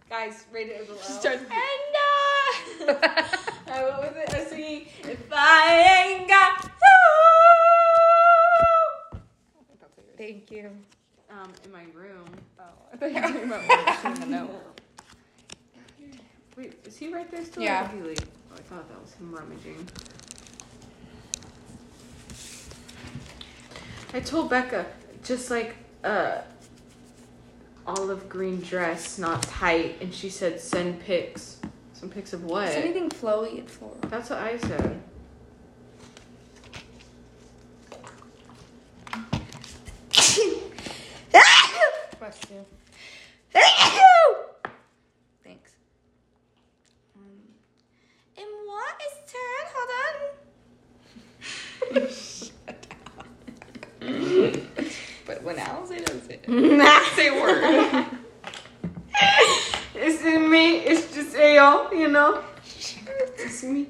Guys, 0.09 0.45
rate 0.51 0.69
it 0.69 0.87
below. 0.87 0.99
Start- 1.01 1.39
And 1.41 2.89
uh, 2.89 2.93
uh, 2.93 2.97
what 3.67 4.01
was 4.01 4.13
it? 4.15 4.33
I 4.33 4.35
was 4.39 4.47
singing, 4.47 4.87
if 5.03 5.19
I 5.31 6.15
ain't 6.19 6.27
got 6.29 6.63
you. 6.63 6.69
Thank 10.17 10.49
you. 10.51 10.71
Um, 11.29 11.51
in 11.65 11.71
my 11.71 11.83
room. 11.93 12.25
Oh, 12.59 12.63
I 12.93 12.97
thought 12.97 13.09
you 13.11 13.15
were 13.15 13.21
talking 13.21 13.43
about 13.43 14.19
the 14.21 14.25
note. 14.25 14.79
Wait, 16.55 16.73
is 16.85 16.97
he 16.97 17.13
right 17.13 17.29
there 17.29 17.45
still? 17.45 17.61
Yeah. 17.61 17.85
Or 17.85 17.89
did 17.93 18.01
he 18.03 18.07
leave? 18.09 18.25
Oh, 18.51 18.55
I 18.55 18.61
thought 18.61 18.87
that 18.89 18.99
was 19.01 19.13
him 19.13 19.31
rummaging. 19.35 19.87
I 24.13 24.19
told 24.19 24.49
Becca, 24.49 24.85
just 25.23 25.49
like 25.51 25.75
a 26.03 26.43
olive 27.85 28.27
green 28.29 28.59
dress, 28.61 29.17
not 29.17 29.41
tight, 29.43 29.97
and 30.01 30.13
she 30.13 30.29
said 30.29 30.59
send 30.59 30.99
pics. 31.01 31.59
Some 31.93 32.09
pics 32.09 32.33
of 32.33 32.43
what? 32.43 32.67
Is 32.69 32.75
anything 32.75 33.09
flowy 33.09 33.59
and 33.59 33.69
floral? 33.69 33.97
That's 34.09 34.29
what 34.29 34.39
I 34.39 34.57
said. 34.57 35.01
Ah! 41.33 41.71
Bless 42.19 42.39
you. 42.49 42.65
Thanks. 45.43 45.71
Um, 47.15 47.23
and 48.37 48.47
what 48.65 48.95
is 49.05 49.13
turn? 49.31 49.65
Hold 49.73 49.91
on. 49.99 50.27
but 55.25 55.43
when 55.43 55.57
Alice 55.59 55.89
does 55.89 56.27
it, 56.29 56.45
say 57.15 57.27
a 57.27 57.33
word. 57.33 58.05
It's 59.95 60.23
in 60.23 60.49
me. 60.49 60.77
It's 60.79 61.13
just 61.13 61.35
AO, 61.35 61.91
you 61.91 62.07
know. 62.07 62.43
It's 63.37 63.63
me. 63.63 63.79
You 63.79 63.87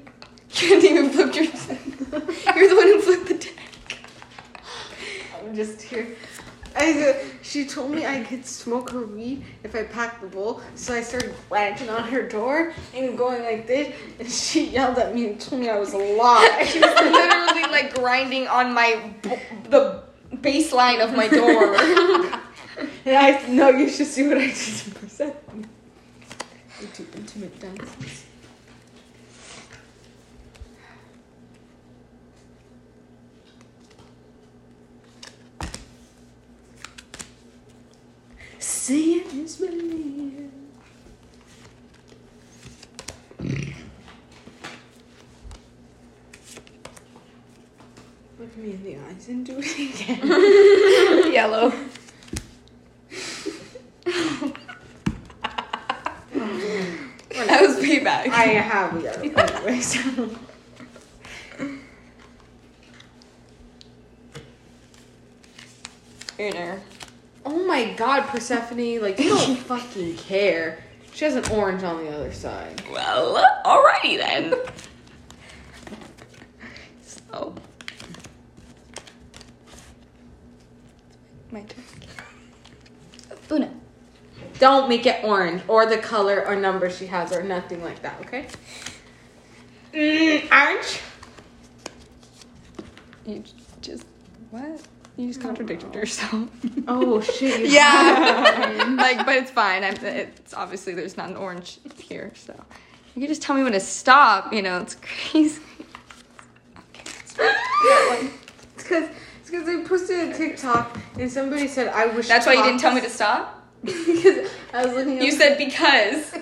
can't 0.50 0.84
even 0.84 1.10
flip 1.10 1.34
your. 1.34 1.44
You're 1.44 2.68
the 2.68 2.76
one 2.76 2.86
who 2.86 3.00
flipped 3.00 3.28
the 3.28 3.34
deck. 3.34 3.54
I'm 5.38 5.54
just 5.54 5.82
here. 5.82 6.16
I, 6.74 7.24
she 7.42 7.66
told 7.66 7.90
me 7.90 8.06
I 8.06 8.17
could 8.28 8.44
smoke 8.44 8.90
her 8.90 9.06
weed 9.06 9.42
if 9.64 9.74
I 9.74 9.84
packed 9.84 10.20
the 10.20 10.26
bowl, 10.26 10.60
so 10.74 10.92
I 10.94 11.00
started 11.00 11.34
whacking 11.48 11.88
on 11.88 12.04
her 12.04 12.28
door 12.28 12.74
and 12.94 13.16
going 13.16 13.42
like 13.42 13.66
this, 13.66 13.94
and 14.20 14.30
she 14.30 14.66
yelled 14.66 14.98
at 14.98 15.14
me 15.14 15.28
and 15.28 15.40
told 15.40 15.62
me 15.62 15.70
I 15.70 15.78
was 15.78 15.94
a 15.94 15.98
lie. 15.98 16.64
She 16.68 16.78
was 16.78 16.94
literally 16.94 17.62
like 17.70 17.94
grinding 17.94 18.46
on 18.46 18.74
my 18.74 19.12
b- 19.22 19.36
the 19.70 20.02
baseline 20.36 21.02
of 21.02 21.16
my 21.16 21.28
door. 21.28 21.74
and 23.06 23.16
I 23.16 23.46
no, 23.48 23.70
you 23.70 23.88
should 23.88 24.06
see 24.06 24.28
what 24.28 24.36
I 24.36 24.46
did 24.46 24.54
to 24.54 24.90
percent. 24.90 25.34
I 25.48 26.84
do 26.94 27.06
intimate 27.16 27.58
dances. 27.58 28.17
Seeing 38.88 39.44
is 39.44 39.56
believing. 39.56 40.50
Look 48.38 48.56
me 48.56 48.70
in 48.70 48.84
the 48.84 48.96
eyes 48.96 49.28
and 49.28 49.44
do 49.44 49.58
it 49.58 49.78
again. 49.78 50.26
Yellow. 51.34 51.68
that 57.34 57.60
was 57.60 57.76
payback. 57.84 58.28
I 58.30 58.44
have 58.56 59.02
yellow 59.02 59.20
anyways. 59.22 59.98
Inner. 66.38 66.80
Oh 67.48 67.64
my 67.66 67.92
god, 67.94 68.26
Persephone, 68.28 69.00
like 69.00 69.18
you 69.18 69.30
don't 69.30 69.56
fucking 69.70 70.16
care. 70.16 70.78
She 71.14 71.24
has 71.24 71.34
an 71.34 71.48
orange 71.50 71.82
on 71.82 72.04
the 72.04 72.10
other 72.10 72.32
side. 72.32 72.82
Well, 72.92 73.42
alrighty 73.64 74.18
then. 74.18 74.54
so. 77.02 77.54
My 81.50 81.62
turn. 81.62 81.84
Una. 83.50 83.70
Don't 84.58 84.88
make 84.88 85.06
it 85.06 85.24
orange 85.24 85.62
or 85.68 85.86
the 85.86 85.98
color 85.98 86.44
or 86.46 86.54
number 86.54 86.90
she 86.90 87.06
has 87.06 87.32
or 87.32 87.42
nothing 87.42 87.82
like 87.82 88.02
that, 88.02 88.20
okay? 88.20 88.46
Mm, 89.94 90.52
orange. 90.52 91.00
You 93.24 93.42
just. 93.80 94.04
What? 94.50 94.82
You 95.18 95.26
just 95.26 95.40
contradicted 95.40 95.92
yourself. 95.96 96.48
Oh 96.86 97.20
shit. 97.20 97.68
yeah. 97.72 98.94
like, 98.96 99.26
but 99.26 99.34
it's 99.34 99.50
fine. 99.50 99.82
I'm, 99.82 99.96
it's 99.96 100.54
obviously 100.54 100.94
there's 100.94 101.16
not 101.16 101.28
an 101.28 101.34
orange 101.34 101.80
here, 101.98 102.30
so 102.36 102.54
you 103.16 103.22
can 103.22 103.28
just 103.28 103.42
tell 103.42 103.56
me 103.56 103.64
when 103.64 103.72
to 103.72 103.80
stop. 103.80 104.52
You 104.52 104.62
know, 104.62 104.80
it's 104.80 104.94
crazy. 104.94 105.60
Okay. 106.78 107.10
It's 107.24 107.34
because 108.76 109.08
it's 109.40 109.50
because 109.50 109.68
I 109.68 109.82
posted 109.82 110.28
a 110.28 110.34
TikTok 110.34 110.96
and 111.18 111.28
somebody 111.28 111.66
said 111.66 111.88
I 111.88 112.06
wish. 112.06 112.28
That's 112.28 112.46
why 112.46 112.52
you 112.52 112.62
didn't 112.62 112.78
tell 112.78 112.94
me 112.94 113.00
to 113.00 113.10
stop. 113.10 113.68
because 113.82 114.48
I 114.72 114.86
was 114.86 114.94
looking. 114.94 115.20
You 115.20 115.32
said 115.32 115.58
because. 115.58 116.30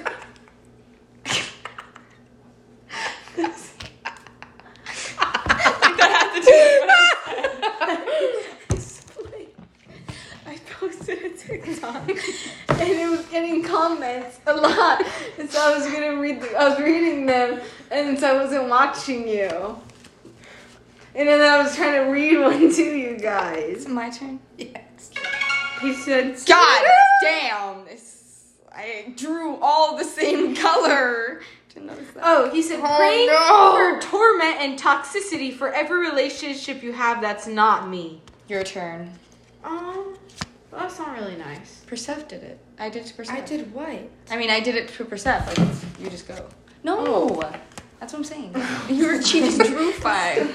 that 5.96 6.10
had 6.12 6.34
to 6.34 6.40
do 6.40 6.50
with 6.50 6.86
what 6.88 6.96
I 10.46 10.56
A 11.08 11.28
TikTok 11.36 12.08
and 12.80 12.90
it 12.90 13.10
was 13.10 13.24
getting 13.26 13.62
comments 13.62 14.38
a 14.46 14.54
lot, 14.54 15.02
and 15.38 15.50
so 15.50 15.60
I 15.60 15.78
was 15.78 15.86
gonna 15.92 16.16
read. 16.20 16.40
The, 16.40 16.56
I 16.56 16.68
was 16.68 16.78
reading 16.78 17.26
them, 17.26 17.60
and 17.90 18.18
so 18.18 18.36
I 18.36 18.42
wasn't 18.42 18.68
watching 18.68 19.26
you. 19.28 19.78
And 21.14 21.28
then 21.28 21.40
I 21.40 21.62
was 21.62 21.74
trying 21.74 22.04
to 22.04 22.10
read 22.10 22.38
one 22.38 22.72
to 22.74 22.82
you 22.82 23.16
guys. 23.18 23.64
It's 23.68 23.88
my 23.88 24.10
turn. 24.10 24.38
Yes. 24.58 25.10
He 25.80 25.94
said, 25.94 26.36
God 26.46 26.84
damn! 27.22 27.84
This 27.86 28.52
I 28.70 29.12
drew 29.16 29.56
all 29.62 29.96
the 29.96 30.04
same 30.04 30.54
color. 30.54 31.40
Didn't 31.72 31.86
notice 31.86 32.10
that. 32.12 32.22
Oh, 32.24 32.50
he 32.50 32.62
said, 32.62 32.80
Oh, 32.82 32.96
praying 32.96 33.26
no. 33.28 34.00
for 34.00 34.10
torment 34.10 34.56
and 34.60 34.78
toxicity 34.78 35.52
for 35.52 35.72
every 35.72 36.00
relationship 36.06 36.82
you 36.82 36.92
have 36.92 37.22
that's 37.22 37.46
not 37.46 37.88
me. 37.88 38.20
Your 38.48 38.62
turn. 38.62 39.10
Um, 39.64 40.16
well, 40.70 40.80
that's 40.82 40.98
not 40.98 41.16
really 41.18 41.36
nice. 41.36 41.82
Persev 41.88 42.28
did 42.28 42.42
it. 42.42 42.58
I 42.78 42.88
did 42.90 43.04
it 43.04 43.08
to 43.08 43.14
Persev. 43.14 43.30
I 43.30 43.40
did 43.40 43.72
what? 43.72 44.08
I 44.30 44.36
mean, 44.36 44.50
I 44.50 44.60
did 44.60 44.74
it 44.74 44.88
to 44.88 45.04
Persev. 45.04 45.46
Like, 45.46 45.58
it's, 45.58 45.84
you 46.00 46.10
just 46.10 46.26
go. 46.28 46.46
No. 46.84 47.04
Oh. 47.06 47.52
That's 48.00 48.12
what 48.12 48.18
I'm 48.20 48.24
saying. 48.24 48.54
you 48.88 49.06
were, 49.06 49.22
cheating 49.22 49.50
just 49.56 49.70
drew 49.70 49.92
five. 49.92 50.46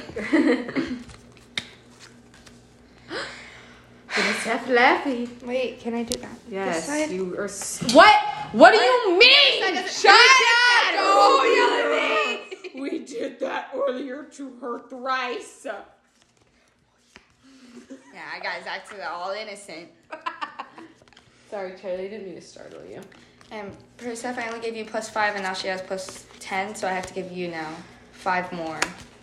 Steph 4.42 4.68
Laffy. 4.68 5.30
Wait, 5.46 5.80
can 5.80 5.94
I 5.94 6.04
do 6.04 6.20
that? 6.20 6.30
Yes, 6.50 7.12
you 7.12 7.36
are. 7.38 7.46
s- 7.46 7.82
What? 7.94 8.14
What 8.54 8.72
do 8.74 8.78
you 8.80 9.18
mean? 9.18 9.76
Shut 9.88 10.12
up! 10.12 10.96
Oh, 10.98 11.44
yell 11.56 11.90
me! 11.96 12.48
We 12.82 13.00
did 13.00 13.40
that 13.42 13.72
earlier 13.76 14.24
to 14.24 14.50
her 14.62 14.80
thrice. 14.88 15.68
Yeah, 18.14 18.22
I 18.34 18.40
guys, 18.40 18.64
acted 18.68 19.00
all 19.02 19.32
innocent. 19.32 19.90
Sorry, 21.50 21.74
Charlie. 21.82 22.06
I 22.06 22.08
didn't 22.10 22.26
mean 22.26 22.36
to 22.36 22.42
startle 22.42 22.82
you. 22.90 23.02
Um, 23.52 23.72
Persev, 23.98 24.38
I 24.38 24.48
only 24.48 24.60
gave 24.62 24.76
you 24.76 24.86
plus 24.86 25.10
five, 25.10 25.36
and 25.36 25.44
now 25.44 25.54
she 25.54 25.68
has 25.68 25.82
plus 25.82 26.26
ten, 26.40 26.74
so 26.76 26.88
I 26.88 26.92
have 26.92 27.06
to 27.08 27.14
give 27.14 27.32
you 27.32 27.50
now 27.50 27.74
five 28.14 28.52
more, 28.54 28.80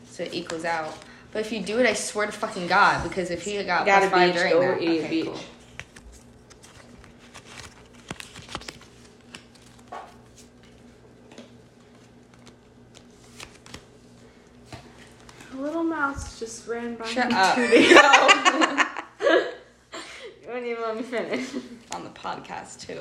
so 0.06 0.24
it 0.24 0.34
equals 0.34 0.64
out. 0.64 0.96
But 1.32 1.40
if 1.40 1.52
you 1.52 1.60
do 1.60 1.78
it, 1.78 1.86
I 1.86 1.94
swear 1.94 2.26
to 2.26 2.32
fucking 2.32 2.66
God, 2.66 3.02
because 3.08 3.30
if 3.30 3.42
he 3.42 3.62
got 3.64 3.86
Gotta 3.86 4.08
plus 4.08 4.12
five 4.12 4.32
beach. 4.32 4.42
during 4.42 4.52
Go 4.52 4.60
that, 4.60 4.82
eat 4.82 4.98
okay, 5.00 5.08
beach. 5.10 5.24
cool. 5.26 5.38
A 15.54 15.56
little 15.60 15.82
mouse 15.84 16.38
just 16.38 16.66
ran 16.68 16.94
by 16.96 17.06
Shut 17.06 17.28
me 17.28 17.34
up. 17.34 17.54
two 17.54 17.66
days 17.68 17.90
ago. 17.90 18.64
You 20.68 20.76
wouldn't 20.76 21.00
even 21.00 21.12
let 21.12 21.30
me 21.30 21.38
finish. 21.38 21.64
On 21.92 22.04
the 22.04 22.10
podcast 22.10 22.86
too. 22.86 23.00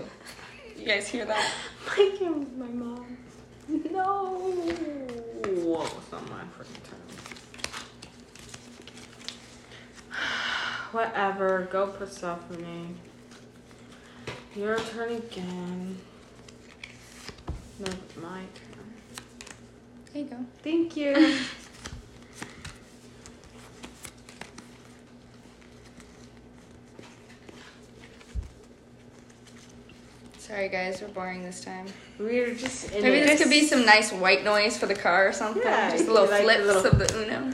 You 0.77 0.85
guys 0.85 1.09
hear 1.09 1.25
that? 1.25 1.51
My 1.85 2.15
camera 2.17 2.39
with 2.39 2.55
my 2.55 2.67
mom. 2.67 3.17
No. 3.91 4.39
Whoa, 5.43 5.83
it's 5.83 6.09
not 6.09 6.29
my 6.29 6.43
freaking 6.55 6.83
turn. 6.87 7.01
Whatever. 10.93 11.67
Go 11.69 11.87
for 11.87 12.05
Persephone. 12.05 12.97
Your 14.55 14.79
turn 14.79 15.15
again. 15.15 15.97
No, 17.79 17.91
my 18.21 18.43
turn. 18.55 18.93
There 20.13 20.23
you 20.23 20.29
go. 20.29 20.37
Thank 20.63 20.95
you. 20.95 21.37
Sorry, 30.47 30.69
guys, 30.69 31.01
we're 31.01 31.09
boring 31.09 31.43
this 31.43 31.59
time. 31.59 31.87
We're 32.17 32.53
just 32.53 32.93
in 32.93 33.03
Maybe 33.03 33.19
this 33.25 33.41
could 33.41 33.49
be 33.49 33.67
some 33.67 33.85
nice 33.85 34.13
white 34.13 34.45
noise 34.45 34.77
for 34.77 34.85
the 34.85 34.95
car 34.95 35.27
or 35.27 35.33
something. 35.33 35.61
Yeah, 35.61 35.91
Just 35.91 36.07
a 36.07 36.13
little 36.13 36.29
like 36.29 36.43
flips 36.43 36.63
little- 36.65 36.85
of 36.87 36.99
the 36.99 37.21
Uno. 37.21 37.53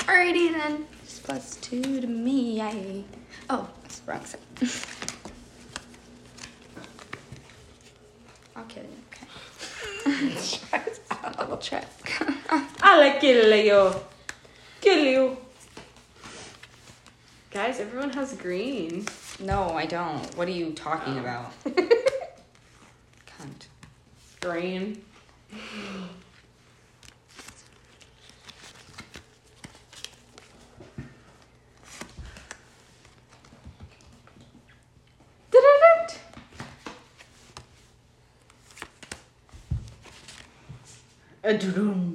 Alrighty 0.00 0.52
then. 0.52 0.84
It's 1.04 1.20
plus 1.20 1.54
two 1.56 2.00
to 2.00 2.06
me. 2.08 2.60
I... 2.60 3.04
Oh, 3.50 3.68
that's 3.82 4.00
the 4.00 4.10
wrong 4.10 4.24
side. 4.24 4.40
I'll 8.56 8.64
kill 8.64 8.82
you. 8.82 8.88
Okay. 10.04 10.82
Double 11.38 11.56
check. 11.58 11.86
I'll 12.82 13.20
kill 13.20 13.56
you. 13.56 13.94
Kill 14.80 15.04
you. 15.04 15.36
Guys, 17.52 17.78
everyone 17.78 18.10
has 18.10 18.32
green. 18.34 19.06
No, 19.42 19.70
I 19.70 19.86
don't. 19.86 20.36
What 20.36 20.48
are 20.48 20.52
you 20.52 20.72
talking 20.72 21.18
oh. 21.18 21.20
about? 21.20 21.64
Cunt. 23.26 23.66
Green. 24.40 25.02
Da-da-da. 41.42 42.11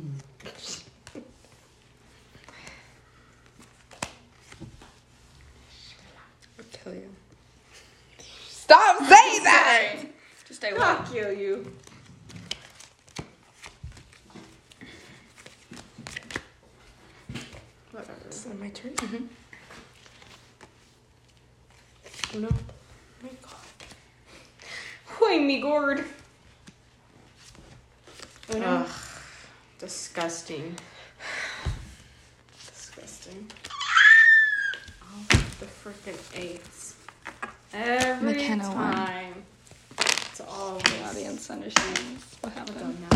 audience 41.18 41.50
understands 41.50 42.38
what 42.42 42.54
happened. 42.54 42.96
I. 43.12 43.16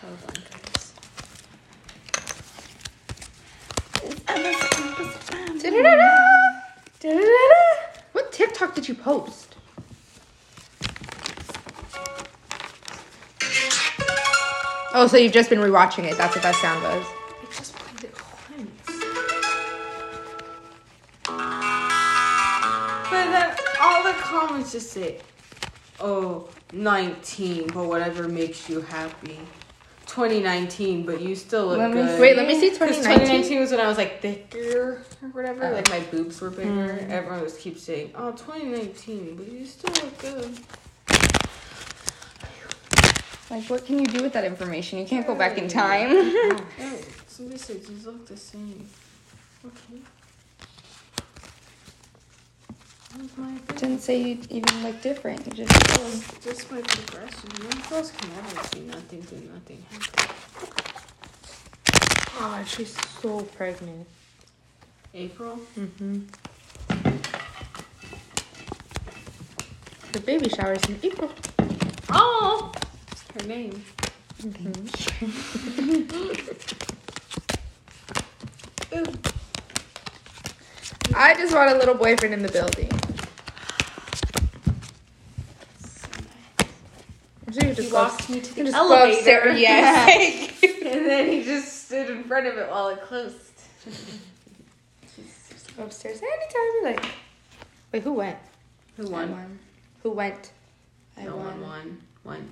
Hold 0.00 0.18
on, 0.26 0.34
guys. 0.50 0.94
What 8.12 8.32
TikTok 8.32 8.74
did 8.74 8.88
you 8.88 8.94
post? 8.94 9.54
Oh, 14.92 15.06
so 15.06 15.18
you've 15.18 15.32
just 15.32 15.50
been 15.50 15.58
rewatching 15.58 16.10
it. 16.10 16.16
That's 16.16 16.34
what 16.34 16.42
that 16.42 16.54
sound 16.56 16.82
was. 16.82 17.19
Comments 24.70 24.72
just 24.72 24.92
say, 24.92 25.18
oh, 26.00 26.48
19, 26.72 27.68
but 27.68 27.86
whatever 27.86 28.28
makes 28.28 28.68
you 28.68 28.80
happy. 28.80 29.38
2019, 30.06 31.06
but 31.06 31.20
you 31.20 31.36
still 31.36 31.68
look 31.68 31.78
Let 31.78 31.90
me 31.90 32.02
good. 32.02 32.20
Wait, 32.20 32.36
let 32.36 32.48
me 32.48 32.58
see 32.58 32.70
2019. 32.70 33.04
2019 33.04 33.60
was 33.60 33.70
when 33.70 33.80
I 33.80 33.86
was 33.86 33.96
like 33.96 34.20
thicker 34.20 35.04
or 35.22 35.28
whatever. 35.28 35.66
Oh. 35.66 35.72
Like 35.72 35.88
my 35.88 36.00
boobs 36.00 36.40
were 36.40 36.50
bigger. 36.50 36.98
Mm. 36.98 37.10
Everyone 37.10 37.42
was 37.42 37.56
keep 37.56 37.78
saying, 37.78 38.10
"Oh, 38.16 38.32
2019, 38.32 39.36
but 39.36 39.46
you 39.46 39.64
still 39.64 39.92
look 40.04 40.18
good." 40.18 40.58
Like, 43.50 43.70
what 43.70 43.86
can 43.86 44.00
you 44.00 44.06
do 44.06 44.22
with 44.22 44.32
that 44.32 44.44
information? 44.44 44.98
You 44.98 45.06
can't 45.06 45.26
go 45.26 45.36
back 45.36 45.58
in 45.58 45.68
time. 45.68 46.08
oh, 46.10 47.00
somebody 47.28 47.58
said 47.58 47.80
you 47.88 47.96
look 48.04 48.26
the 48.26 48.36
same. 48.36 48.88
Okay. 49.64 50.02
Where's 53.16 53.36
my 53.36 53.58
Didn't 53.74 54.00
say 54.00 54.22
you 54.22 54.38
even 54.50 54.82
look 54.84 55.02
different. 55.02 55.44
You 55.46 55.52
just 55.52 55.72
Just, 55.72 56.42
just 56.42 56.70
my 56.70 56.80
progression. 56.80 57.50
Young 57.60 57.82
girls 57.88 58.12
can 58.12 58.30
never 58.30 58.62
see 58.68 58.80
nothing 58.82 59.20
do 59.22 59.36
nothing 59.52 59.84
happen. 59.90 60.34
Oh, 62.38 62.64
she's 62.66 62.96
so 63.20 63.42
pregnant. 63.42 64.06
April? 65.12 65.58
Mm-hmm. 65.76 66.20
The 70.12 70.20
baby 70.20 70.48
shower's 70.48 70.84
in 70.84 70.98
April. 71.02 71.30
Oh! 72.10 72.72
Her 73.34 73.46
name. 73.46 73.84
I 81.14 81.34
just 81.34 81.54
want 81.54 81.70
a 81.70 81.74
little 81.74 81.94
boyfriend 81.94 82.34
in 82.34 82.42
the 82.42 82.50
building. 82.50 82.90
So 87.52 87.66
you 87.66 87.74
just 87.74 87.88
He 87.88 87.92
walked 87.92 88.30
me 88.30 88.40
to 88.40 88.54
the 88.54 88.64
just 88.64 88.76
elevator. 88.76 89.52
Yes. 89.52 90.62
and 90.62 91.06
then 91.06 91.28
he 91.28 91.42
just 91.42 91.86
stood 91.86 92.10
in 92.10 92.24
front 92.24 92.46
of 92.46 92.56
it 92.56 92.68
while 92.70 92.88
it 92.90 93.02
closed. 93.02 93.36
Just 95.16 95.76
go 95.76 95.84
upstairs 95.84 96.20
anytime 96.22 96.52
you 96.54 96.82
like. 96.84 97.04
Wait, 97.92 98.02
who 98.04 98.12
went? 98.12 98.38
Who 98.96 99.08
won? 99.08 99.32
won. 99.32 99.58
Who 100.02 100.10
went? 100.10 100.52
I 101.16 101.24
no 101.24 101.36
won. 101.36 101.46
one 101.46 101.62
won. 101.62 102.00
One. 102.22 102.50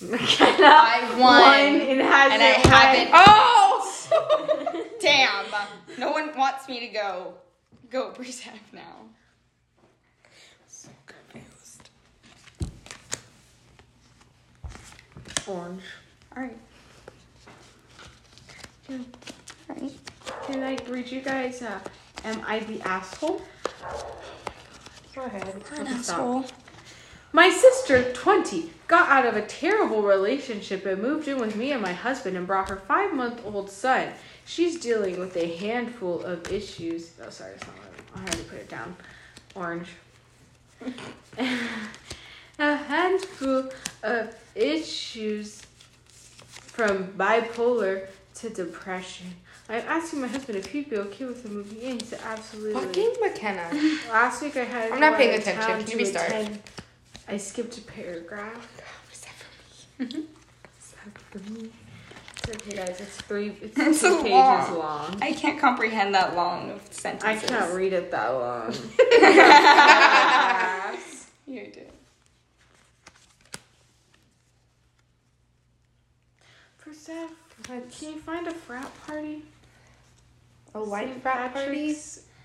I 0.12 1.16
won. 1.18 1.80
and 1.80 2.00
has 2.00 2.32
And 2.32 2.42
I 2.42 2.50
it 2.50 2.66
haven't. 2.66 3.10
Oh! 3.14 4.94
Damn. 5.00 5.44
No 5.98 6.10
one 6.10 6.36
wants 6.36 6.68
me 6.68 6.80
to 6.80 6.88
go. 6.88 7.34
Go, 7.90 8.10
Brezak 8.10 8.60
now. 8.72 9.06
So 10.66 10.90
confused. 11.06 11.88
Orange. 15.46 15.82
Alright. 16.36 16.58
Alright. 18.90 19.92
Can 20.46 20.62
I 20.62 20.76
read 20.88 21.10
you 21.10 21.22
guys? 21.22 21.62
Uh, 21.62 21.80
am 22.24 22.42
I 22.46 22.60
the 22.60 22.80
asshole? 22.82 23.40
Go 25.14 25.22
ahead. 25.22 25.48
An 25.48 25.86
Okay, 25.86 26.02
stop. 26.02 26.46
My 27.32 27.50
sister, 27.50 28.12
20, 28.12 28.70
got 28.86 29.08
out 29.10 29.26
of 29.26 29.36
a 29.36 29.42
terrible 29.46 30.02
relationship 30.02 30.86
and 30.86 31.02
moved 31.02 31.28
in 31.28 31.38
with 31.38 31.56
me 31.56 31.72
and 31.72 31.82
my 31.82 31.92
husband 31.92 32.36
and 32.36 32.46
brought 32.46 32.70
her 32.70 32.76
five 32.76 33.12
month 33.12 33.42
old 33.44 33.70
son. 33.70 34.08
She's 34.46 34.80
dealing 34.80 35.18
with 35.18 35.36
a 35.36 35.56
handful 35.56 36.22
of 36.22 36.50
issues. 36.50 37.12
Oh, 37.22 37.28
sorry, 37.28 37.52
it's 37.52 37.66
not. 37.66 37.76
I 38.16 38.20
already 38.20 38.42
put 38.44 38.58
it 38.58 38.68
down. 38.68 38.96
Orange. 39.54 39.88
a 42.58 42.76
handful 42.76 43.70
of 44.02 44.34
issues 44.54 45.62
from 46.46 47.08
bipolar 47.08 48.06
to 48.36 48.48
depression. 48.48 49.26
I'm 49.68 49.82
asking 49.86 50.22
my 50.22 50.28
husband 50.28 50.56
if 50.56 50.66
he'd 50.66 50.88
be 50.88 50.96
okay 50.96 51.26
with 51.26 51.42
the 51.42 51.50
movie, 51.50 51.80
he 51.80 52.00
said 52.02 52.20
absolutely. 52.24 52.72
Fucking 52.80 53.16
McKenna. 53.20 53.68
Last 54.08 54.40
week 54.40 54.56
I 54.56 54.64
had. 54.64 54.92
I'm 54.92 55.00
not 55.00 55.18
paying 55.18 55.38
attention. 55.38 55.84
Can 55.84 55.90
you 55.90 55.98
restart? 55.98 56.28
attend- 56.28 56.62
I 57.28 57.36
skipped 57.36 57.76
a 57.78 57.82
paragraph. 57.82 58.66
Except 59.10 59.36
for 61.30 61.52
me. 61.52 61.70
It's 62.36 62.48
okay, 62.48 62.76
guys. 62.76 63.00
It's 63.00 63.16
three. 63.22 63.56
It's, 63.60 63.78
It's 63.78 64.00
two 64.00 64.08
so 64.08 64.22
pages 64.22 64.32
long. 64.32 64.78
long. 64.78 65.18
I 65.22 65.32
can't 65.32 65.58
comprehend 65.60 66.14
that 66.14 66.34
long 66.34 66.70
of 66.70 66.80
sentences. 66.90 67.44
I 67.44 67.54
can't 67.54 67.74
read 67.74 67.92
it 67.92 68.10
that 68.10 68.28
long. 68.28 68.74
You 71.46 71.66
do. 71.72 71.80
For 76.76 76.92
Seth, 76.92 77.30
can 77.62 77.82
you 78.02 78.18
find 78.18 78.46
a 78.46 78.50
frat 78.52 78.90
party? 79.06 79.42
A 80.74 80.84
white 80.84 81.08
St. 81.08 81.22
frat 81.22 81.54
party? 81.54 81.96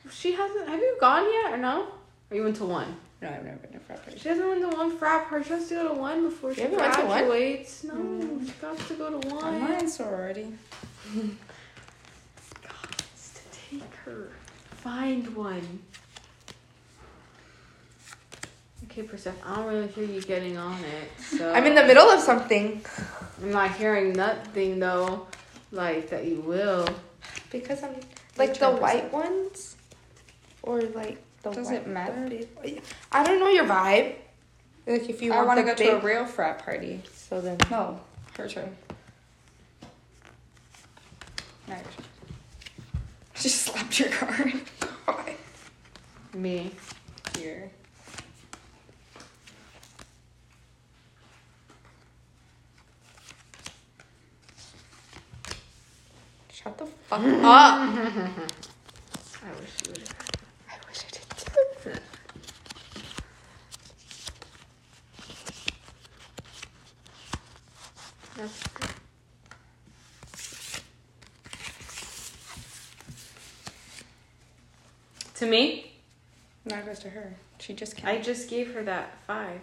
She 0.10 0.32
hasn't. 0.32 0.70
Have 0.70 0.80
you 0.80 0.96
gone 1.02 1.26
yet 1.30 1.52
or 1.54 1.58
no? 1.58 1.88
Or 2.32 2.38
you 2.38 2.44
went 2.44 2.56
to 2.58 2.66
one? 2.66 2.96
No, 3.24 3.30
I've 3.30 3.46
never 3.46 3.58
been 3.58 3.72
to 3.72 3.78
a 3.78 3.80
frat 3.80 4.04
party. 4.04 4.20
She 4.20 4.28
hasn't 4.28 4.50
went 4.50 4.70
to 4.70 4.78
one 4.78 4.98
frat 4.98 5.30
party. 5.30 5.46
She 5.46 5.54
has 5.54 5.70
to 5.70 5.76
go 5.76 5.88
to 5.88 5.94
one 5.94 6.24
before 6.26 6.54
she 6.54 6.60
haven't 6.60 6.78
went 6.78 6.94
to 6.96 7.00
one? 7.06 7.08
graduates. 7.08 7.84
No, 7.86 7.94
mm. 7.94 8.46
she 8.46 8.52
got 8.62 8.78
to 8.78 8.94
go 8.96 9.18
to 9.18 9.28
one. 9.30 9.46
I'm 9.46 9.62
not 9.62 9.82
in 9.82 9.88
sorority. 9.88 10.54
Gods 12.62 13.40
to 13.40 13.80
take 13.80 13.96
her. 14.04 14.30
Find 14.76 15.34
one. 15.38 15.80
Okay, 18.84 19.04
Persephone, 19.04 19.42
I 19.46 19.56
don't 19.56 19.68
really 19.68 19.88
hear 19.88 20.04
you 20.04 20.22
getting 20.22 20.58
on 20.58 20.78
it. 20.84 21.10
So 21.24 21.54
I'm 21.54 21.66
in 21.66 21.76
the 21.76 21.86
middle 21.86 22.10
of 22.10 22.20
something. 22.20 22.84
I'm 23.42 23.52
not 23.52 23.74
hearing 23.78 24.12
nothing 24.12 24.80
though, 24.80 25.28
like 25.72 26.10
that 26.10 26.26
you 26.26 26.42
will. 26.42 26.90
Because 27.50 27.84
I'm 27.84 27.96
like 28.38 28.60
the 28.60 28.70
white 28.70 29.14
ones, 29.14 29.78
or 30.62 30.82
like 30.82 31.24
the 31.44 31.52
Does 31.52 31.72
it 31.72 31.88
matter? 31.88 32.28
the 32.30 32.48
I 33.12 33.24
don't 33.24 33.40
know 33.40 33.50
your 33.50 33.66
vibe. 33.66 34.16
Like 34.88 35.10
if 35.10 35.22
you 35.22 35.32
I 35.32 35.36
want, 35.38 35.48
want 35.48 35.60
to 35.60 35.64
go 35.66 35.76
big, 35.76 35.88
to 35.88 35.98
a 35.98 36.00
real 36.00 36.26
frat 36.26 36.60
party. 36.64 37.02
so 37.14 37.40
then 37.40 37.58
No, 37.70 38.00
her 38.38 38.48
turn. 38.48 38.76
Next. 41.68 41.90
Just 43.36 43.62
slapped 43.62 44.00
your 44.00 44.10
card. 44.10 44.54
Me. 46.34 46.72
Here. 47.38 47.70
shut 56.52 56.78
the 56.78 56.86
fuck 56.86 57.20
up. 57.20 57.24
I 57.46 57.88
wish 59.60 59.72
you 59.86 59.92
would. 59.92 60.04
I 60.70 60.72
wish 60.88 61.00
I 61.06 61.10
did 61.12 61.28
too. 61.38 61.92
That's 68.36 68.64
To 75.36 75.46
me, 75.46 75.92
Now 76.66 76.80
it 76.80 76.86
goes 76.86 77.00
to 77.00 77.10
her. 77.10 77.34
She 77.60 77.74
just 77.74 77.98
I 78.06 78.14
can't. 78.14 78.24
just 78.24 78.50
gave 78.50 78.74
her 78.74 78.84
that 78.84 79.18
five. 79.26 79.60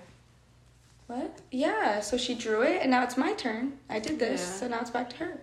What? 1.07 1.39
Yeah, 1.51 2.01
so 2.01 2.17
she 2.17 2.35
drew 2.35 2.63
it, 2.63 2.83
and 2.83 2.91
now 2.91 3.03
it's 3.03 3.17
my 3.17 3.33
turn. 3.35 3.79
I 3.89 3.99
did 3.99 4.19
this, 4.19 4.41
Yeah. 4.41 4.53
so 4.57 4.69
now 4.69 4.81
it's 4.81 4.91
back 4.91 5.11
to 5.11 5.17
her. 5.17 5.39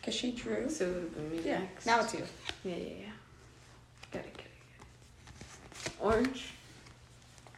Because 0.00 0.14
she 0.14 0.32
drew. 0.32 0.68
So 0.68 0.84
it 0.84 0.94
would 0.94 1.02
have 1.02 1.14
been 1.14 1.30
me 1.30 1.42
Yeah, 1.44 1.58
next. 1.60 1.86
now 1.86 2.00
it's 2.00 2.14
you. 2.14 2.24
Yeah, 2.64 2.76
yeah, 2.76 2.92
yeah. 3.00 3.12
Got 4.12 4.24
it, 4.24 4.36
got 4.36 4.44
it, 4.46 4.52
got 5.84 5.86
it. 5.86 5.92
Orange. 6.00 6.44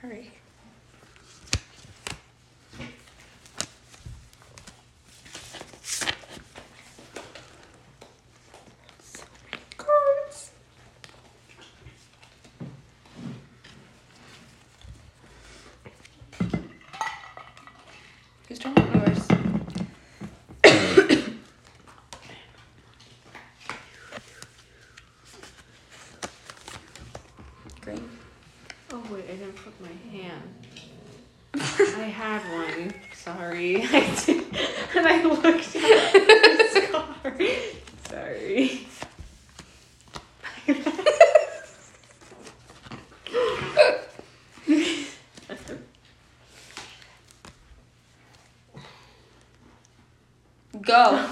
All 0.04 0.10
right. 0.10 0.30
Cards. 9.76 10.50
Whose 18.48 18.58
turn? 18.58 18.74
Yours. 18.76 19.26
Wait, 29.10 29.24
I 29.24 29.36
didn't 29.36 29.56
put 29.56 29.72
my 29.80 29.88
hand. 30.10 30.42
I 31.54 32.08
had 32.08 32.42
one. 32.52 32.94
Sorry. 33.14 33.82
I 33.82 34.14
did. 34.24 34.44
And 34.94 35.06
I 35.06 35.22
looked 35.22 35.44
at 35.44 35.62
the 35.72 36.86
scar. 36.88 37.36
Sorry. 38.08 38.86
Go. 50.82 51.28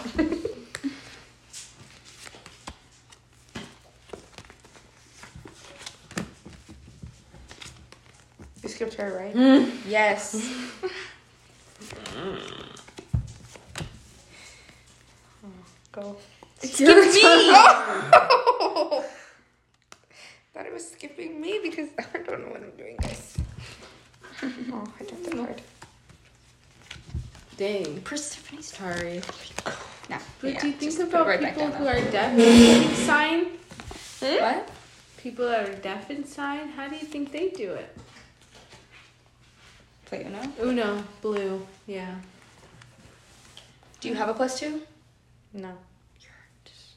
You 8.63 8.69
skipped 8.69 8.95
her, 8.95 9.17
right? 9.17 9.35
Yes. 10.15 10.37
Mm. 12.15 12.39
Go. 15.91 16.17
Skip 16.63 16.87
me. 16.87 17.21
Thought 20.55 20.67
it 20.67 20.73
was 20.73 20.89
skipping 20.89 21.41
me 21.41 21.59
because 21.61 21.89
I 21.99 22.19
don't 22.19 22.43
know 22.43 22.53
what 22.53 22.63
I'm 22.63 22.71
doing, 22.77 22.97
guys. 23.03 23.37
Oh, 24.71 24.85
I 25.01 25.03
did 25.03 25.25
that 25.25 25.35
hard. 25.35 25.61
Dang. 27.57 28.01
Persephone's 28.03 28.67
Sorry. 28.67 29.21
No. 30.09 30.19
But 30.41 30.53
yeah, 30.53 30.61
do 30.61 30.67
you 30.69 30.75
think 30.75 30.81
just 30.81 30.99
put 30.99 31.07
it 31.07 31.09
about 31.09 31.27
right 31.27 31.41
people 31.41 31.73
who 31.73 31.89
are 31.89 32.01
deaf 32.13 32.39
in 32.39 32.95
sign? 33.05 33.47
Hmm? 34.21 34.41
What? 34.41 34.71
People 35.17 35.49
that 35.49 35.69
are 35.69 35.75
deaf 35.75 36.09
in 36.09 36.25
sign, 36.25 36.69
how 36.69 36.87
do 36.87 36.95
you 36.95 37.05
think 37.05 37.33
they 37.33 37.49
do 37.49 37.73
it? 37.73 37.99
Uno, 40.61 41.03
blue, 41.21 41.67
yeah. 41.87 42.15
Do 44.01 44.09
you 44.09 44.15
have 44.15 44.29
a 44.29 44.35
plus 44.35 44.59
two? 44.61 44.83
No. 45.53 45.73
You're 46.21 46.31
just 46.65 46.97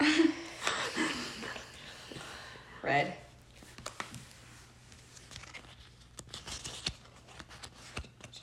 dumb. 0.00 0.08
Red. 2.82 3.14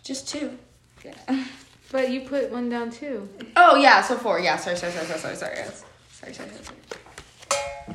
Just 0.03 0.27
two. 0.27 0.57
Yeah. 1.05 1.45
But 1.91 2.09
you 2.09 2.21
put 2.21 2.51
one 2.51 2.69
down 2.69 2.89
too. 2.91 3.29
Oh 3.55 3.75
yeah, 3.75 4.01
so 4.01 4.17
four. 4.17 4.39
Yeah, 4.39 4.57
sorry, 4.57 4.75
sorry, 4.75 4.91
sorry, 4.91 5.05
sorry, 5.07 5.19
sorry, 5.19 5.35
sorry. 5.55 5.55
Sorry, 6.11 6.33
sorry, 6.33 6.49
sorry, 6.49 6.63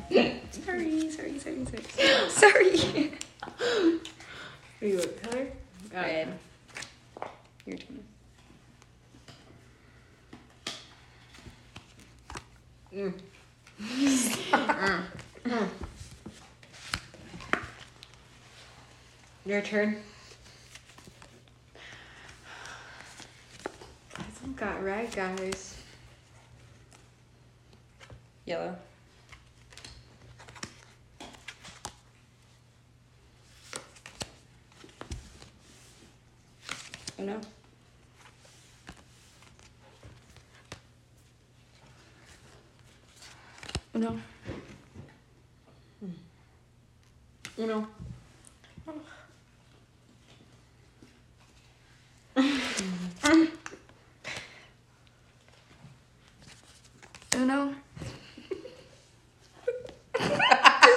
sorry. 0.09 0.41
sorry, 0.51 1.11
sorry, 1.11 1.39
sorry, 1.39 1.65
sorry. 1.65 2.29
Sorry. 2.29 3.11
Are 4.81 4.87
you 4.87 4.97
what 4.97 5.21
color? 5.23 5.47
Red. 5.93 6.39
Your 7.65 7.77
turn. 7.77 8.03
Mm. 12.95 13.13
Your 19.45 19.61
turn. 19.61 19.97
Hasn't 24.15 24.55
got 24.55 24.81
red, 24.83 25.11
guys. 25.11 25.75
Yellow. 28.45 28.77
Uno. 37.19 37.39
know? 43.93 44.17
You 47.57 47.67
know? 47.67 47.87
this 52.37 52.45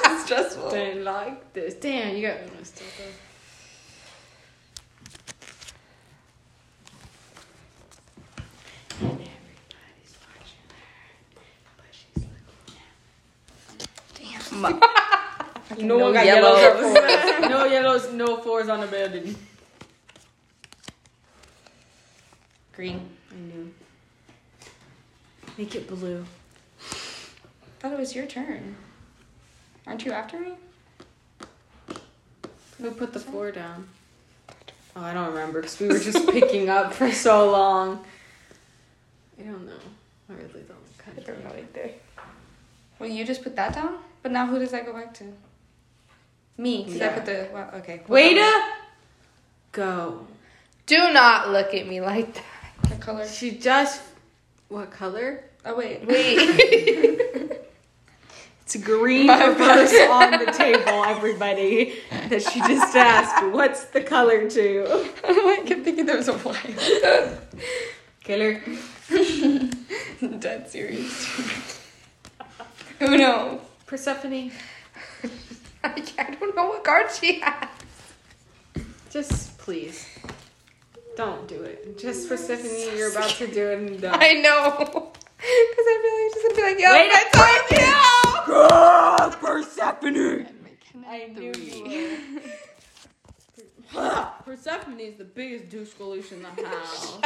is 0.07 0.23
stressful. 0.23 0.71
Don't 0.71 1.03
like 1.03 1.53
this. 1.53 1.75
Damn, 1.75 2.15
you 2.15 2.29
got 2.29 2.37
Uno 2.37 2.63
still 2.63 2.87
though. 2.97 3.07
And 9.01 9.11
everybody's 9.11 10.15
watching 10.23 10.63
her, 10.71 10.93
but 14.63 14.71
she's 15.69 15.71
looking 15.71 15.89
Damn. 15.89 15.89
No, 15.89 15.99
one 15.99 16.13
got 16.13 16.27
yellows. 16.27 16.61
yellows. 16.61 16.99
fours. 17.39 17.51
no 17.51 17.65
yellows, 17.67 18.13
no 18.13 18.37
fours 18.39 18.69
on 18.69 18.81
the 18.81 18.87
building. 18.87 19.37
Green. 22.75 23.09
I 23.31 23.35
knew. 23.35 23.73
Make 25.59 25.75
it 25.75 25.89
blue. 25.89 26.25
I 26.81 27.81
thought 27.81 27.93
it 27.93 27.99
was 27.99 28.15
your 28.15 28.27
turn. 28.27 28.77
Aren't 29.87 30.05
you 30.05 30.13
after 30.13 30.39
me? 30.39 30.53
Who 32.81 32.91
put 32.93 33.13
the 33.13 33.21
four 33.21 33.51
down? 33.53 33.89
Oh, 34.97 35.03
I 35.03 35.15
don't 35.15 35.29
remember 35.29 35.61
because 35.61 35.79
we 35.81 35.89
were 35.89 35.99
just 35.99 36.29
picking 36.31 36.69
up 36.69 36.93
for 36.93 37.11
so 37.13 37.51
long. 37.51 38.05
I 39.39 39.43
don't 39.43 39.67
know. 39.67 39.73
I 40.31 40.35
really 40.35 40.65
don't. 40.67 40.79
I 40.99 41.03
Kind 41.03 41.19
of. 41.19 41.27
don't 41.27 41.45
know 41.45 41.53
either. 41.57 41.91
Well, 42.99 43.09
you 43.09 43.25
just 43.25 43.43
put 43.43 43.57
that 43.57 43.75
down? 43.75 43.99
But 44.23 44.33
now 44.33 44.47
who 44.47 44.59
does 44.59 44.71
that 44.71 44.87
go 44.87 44.93
back 44.93 45.15
to? 45.15 45.25
Me, 46.57 46.85
because 46.85 47.01
I 47.01 47.09
put 47.09 47.25
the. 47.25 47.49
Well, 47.53 47.71
okay. 47.77 48.03
Way 48.07 48.35
to 48.35 48.63
go. 49.73 50.27
Do 50.87 51.13
not 51.13 51.51
look 51.51 51.75
at 51.75 51.89
me 51.89 52.01
like 52.01 52.35
that. 52.35 52.45
The 52.89 52.97
color. 52.97 53.27
She 53.27 53.53
just. 53.53 54.03
What 54.69 54.91
color? 54.91 55.45
Oh, 55.65 55.77
wait. 55.77 56.07
Wait. 56.07 57.59
It's 58.75 58.83
green 58.83 59.27
My 59.27 59.49
reverse 59.49 59.93
on 60.09 60.31
the 60.31 60.51
table, 60.51 61.05
everybody. 61.05 61.99
That 62.11 62.43
she 62.43 62.61
just 62.61 62.97
asked, 62.97 63.53
what's 63.53 63.85
the 63.87 64.01
color 64.01 64.49
to? 64.49 65.11
I 65.25 65.63
kept 65.67 65.85
thinking 65.85 66.07
there 66.07 66.17
was 66.17 66.29
a 66.29 66.39
white. 66.39 67.39
Killer. 68.25 68.63
Dead 70.39 70.71
serious. 70.71 71.81
Uno. 73.01 73.61
Persephone. 73.93 74.51
I 75.85 76.01
don't 76.41 76.57
know 76.57 76.69
what 76.69 76.83
card 76.83 77.11
she 77.13 77.41
has. 77.41 77.69
Just 79.11 79.59
please. 79.59 80.09
Don't 81.15 81.47
do 81.47 81.61
it. 81.61 81.99
Just 81.99 82.27
Persephone, 82.27 82.97
you're 82.97 83.11
about 83.11 83.29
to 83.29 83.47
do 83.47 83.69
it 83.69 83.81
and 83.81 84.01
done. 84.01 84.19
I 84.19 84.33
know. 84.33 85.13
Because 85.43 85.87
I 85.89 85.97
feel 86.03 86.15
like 86.15 86.33
she's 86.33 86.43
gonna 86.43 86.55
be 86.55 86.63
like, 86.63 86.79
yo, 86.81 86.93
Wait, 86.93 87.11
I 87.13 87.25
told 87.35 87.67
you. 87.81 88.55
God, 88.55 89.31
Persephone! 89.41 90.47
I 91.07 91.27
knew 91.27 91.53
you 91.53 92.19
were. 93.93 94.31
Persephone 94.45 95.01
is 95.01 95.17
the 95.17 95.25
biggest 95.25 95.69
douche 95.69 95.91
solution 95.99 96.39
in 96.39 96.63
the 96.63 96.69
house. 96.69 97.19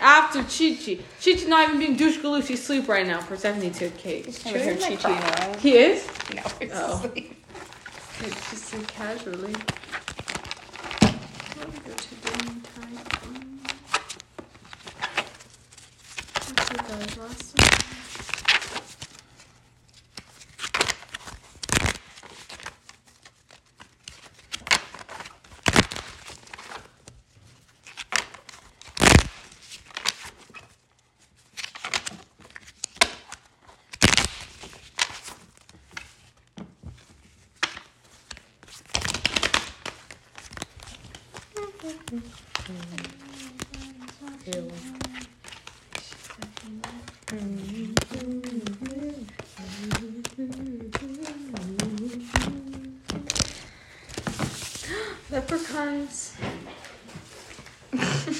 After 0.00 0.42
Chi 0.42 0.76
Chi. 0.76 0.98
Chi 1.22 1.34
Chi 1.34 1.48
not 1.48 1.68
even 1.68 1.78
being 1.78 1.96
douche 1.96 2.18
galoo. 2.18 2.42
She's 2.42 2.60
asleep 2.60 2.88
right 2.88 3.06
now 3.06 3.20
for 3.20 3.36
72K. 3.36 4.24
He's 4.26 4.42
chewing 4.42 4.78
my 5.02 5.56
He 5.58 5.76
is? 5.76 6.06
No, 6.34 6.42
he's 6.60 6.70
oh. 6.74 7.04
asleep. 7.04 7.44
It's 8.20 8.50
just 8.50 8.64
so 8.66 8.80
casually. 8.82 9.54
Last 17.18 17.55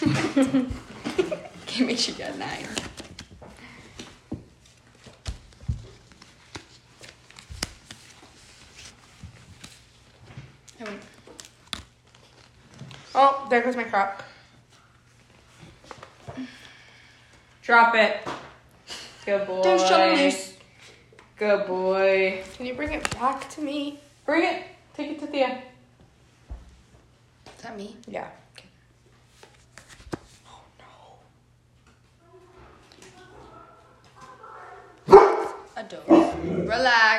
sure 1.66 1.90
you 1.90 2.12
got 2.14 2.38
nine. 2.38 2.68
Oh, 13.18 13.46
there 13.48 13.62
goes 13.62 13.74
my 13.74 13.84
crock. 13.84 14.22
Drop 17.62 17.94
it. 17.94 18.18
Good 19.24 19.46
boy. 19.46 19.62
Don't 19.62 19.80
shut 19.80 20.10
it 20.10 20.18
loose. 20.18 20.52
Good 21.36 21.66
boy. 21.66 22.44
Can 22.56 22.66
you 22.66 22.74
bring 22.74 22.92
it 22.92 23.10
back 23.18 23.48
to 23.50 23.62
me? 23.62 24.00
Bring 24.26 24.44
it. 24.44 24.64
Take 24.94 25.12
it 25.12 25.18
to 25.20 25.26
Thea. 25.26 25.62
Is 27.56 27.62
that 27.62 27.76
me? 27.76 27.96
Yeah. 28.06 28.28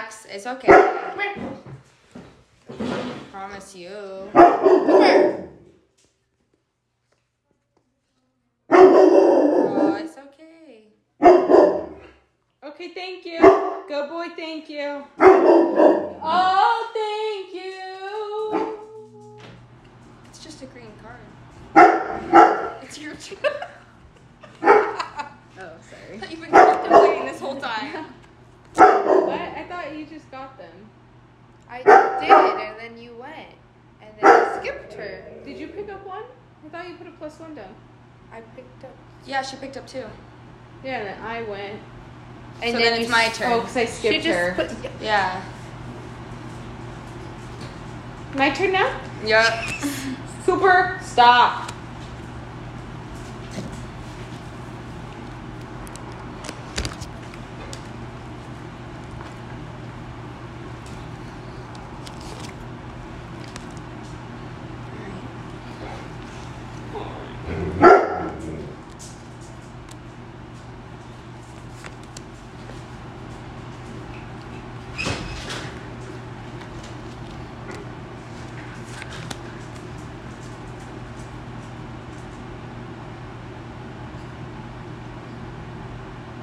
Relax. 0.08 0.26
It's 0.30 0.48
okay. 0.48 0.68
Promise 3.32 3.76
you. 3.76 3.90
Oh, 8.70 9.98
it's 10.00 10.18
okay. 10.18 10.88
Okay, 12.64 12.88
thank 12.90 13.26
you. 13.26 13.40
Good 13.88 14.10
boy, 14.10 14.28
thank 14.36 14.70
you. 14.70 15.04
Oh, 15.20 16.90
thank 16.94 17.54
you. 17.54 19.40
It's 20.30 20.40
just 20.44 20.62
a 20.62 20.68
green 20.68 20.94
card. 21.04 21.20
It's 22.82 22.98
your 22.98 23.16
turn. 23.16 23.40
Oh, 25.60 25.72
sorry. 25.90 26.22
You've 26.30 26.40
been 26.40 26.52
contemplating 26.52 27.26
this 27.26 27.40
whole 27.40 27.60
time. 27.60 28.06
What? 29.88 29.94
I 29.96 30.00
thought 30.04 30.12
you 30.12 30.18
just 30.18 30.30
got 30.32 30.58
them. 30.58 30.90
I 31.70 31.78
did, 31.78 32.68
and 32.68 32.80
then 32.80 33.02
you 33.02 33.16
went, 33.16 33.54
and 34.02 34.12
then 34.20 34.26
I 34.26 34.60
skipped 34.60 34.94
her. 34.94 35.24
Did 35.46 35.58
you 35.58 35.68
pick 35.68 35.90
up 35.90 36.06
one? 36.06 36.24
I 36.66 36.70
thought 36.70 36.90
you 36.90 36.96
put 36.96 37.08
a 37.08 37.12
plus 37.12 37.40
one 37.40 37.56
down. 37.56 37.74
I 38.32 38.42
picked 38.56 38.84
up. 38.84 38.92
Yeah, 39.26 39.42
she 39.42 39.56
picked 39.58 39.78
up 39.78 39.88
two. 39.88 40.04
Yeah, 40.84 41.00
and 41.00 41.08
then 41.08 41.22
I 41.24 41.42
went. 41.44 41.80
And 42.62 42.72
So 42.74 42.78
then, 42.80 42.96
you 42.96 43.02
it's 43.02 43.12
my 43.12 43.30
turn. 43.30 43.52
Oh, 43.54 43.60
because 43.62 43.78
I 43.78 43.86
skipped 43.86 44.26
her. 44.26 44.70
yeah. 45.02 45.42
My 48.36 48.50
turn 48.50 48.74
now? 48.74 49.00
Yep. 49.26 49.66
Cooper, 50.46 51.00
stop. 51.02 51.72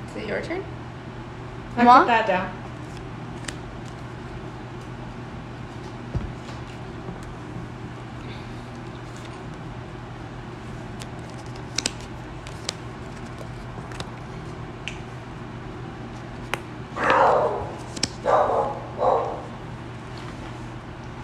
Is 0.09 0.17
it 0.23 0.27
your 0.29 0.41
turn? 0.43 0.65
I 1.85 1.87
Moi? 1.87 1.99
put 1.99 2.07
that 2.07 2.27
down. 2.27 2.51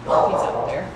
He's 0.03 0.41
up 0.41 0.67
there. 0.67 0.89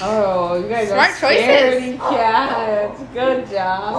Oh, 0.00 0.60
you 0.60 0.68
guys 0.68 0.88
Smart 0.88 1.10
are 1.10 1.18
choices. 1.20 1.98
cats. 2.00 3.00
Good 3.14 3.50
job. 3.50 3.94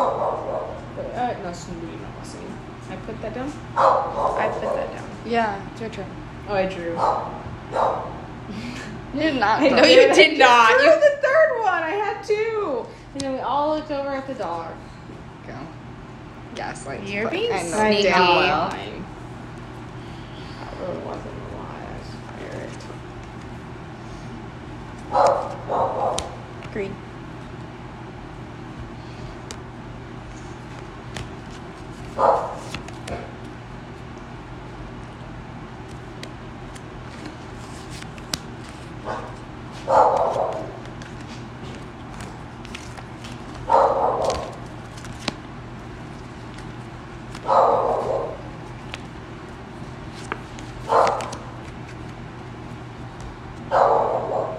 Uh, 1.16 1.34
no, 1.44 1.54
somebody 1.54 1.98
not 1.98 2.20
listening. 2.20 2.58
I 2.90 2.96
put 2.98 3.22
that 3.22 3.34
down. 3.34 3.52
I 3.76 4.50
put 4.54 4.62
that 4.76 4.94
down. 4.94 5.10
Yeah, 5.26 5.62
it's 5.72 5.82
your 5.82 5.90
turn. 5.90 6.06
Oh, 6.48 6.54
I 6.54 6.66
drew. 6.66 6.92
You 9.14 9.20
did 9.32 9.40
not. 9.40 9.62
I 9.64 9.70
no, 9.70 9.84
you 9.84 10.08
did 10.14 10.16
just 10.16 10.40
not. 10.40 10.70
drew 10.72 10.86
You 10.86 11.00
the 11.00 11.18
third 11.22 11.62
one. 11.62 11.84
I 11.84 11.90
had 11.92 12.24
two. 12.24 12.86
And 13.14 13.22
then 13.22 13.34
we 13.34 13.40
all 13.40 13.76
looked 13.76 13.92
over 13.92 14.10
at 14.10 14.28
the 14.28 14.34
dog. 14.34 14.74
go. 15.48 15.56
Gaslight. 16.56 17.04
You're 17.08 17.24
but 17.26 17.32
being 17.34 17.52
I 17.52 17.62
know 17.64 17.78
sneaky. 17.78 18.04
damn 18.04 18.36
well. 18.36 18.70
Fine. 18.70 19.06
That 20.60 20.80
really 20.80 21.06
wasn't 21.06 21.26
a 21.28 21.56
lie. 21.58 21.88
I 21.90 22.00
swear 22.50 22.64
it. 26.64 26.72
Green. 26.74 26.96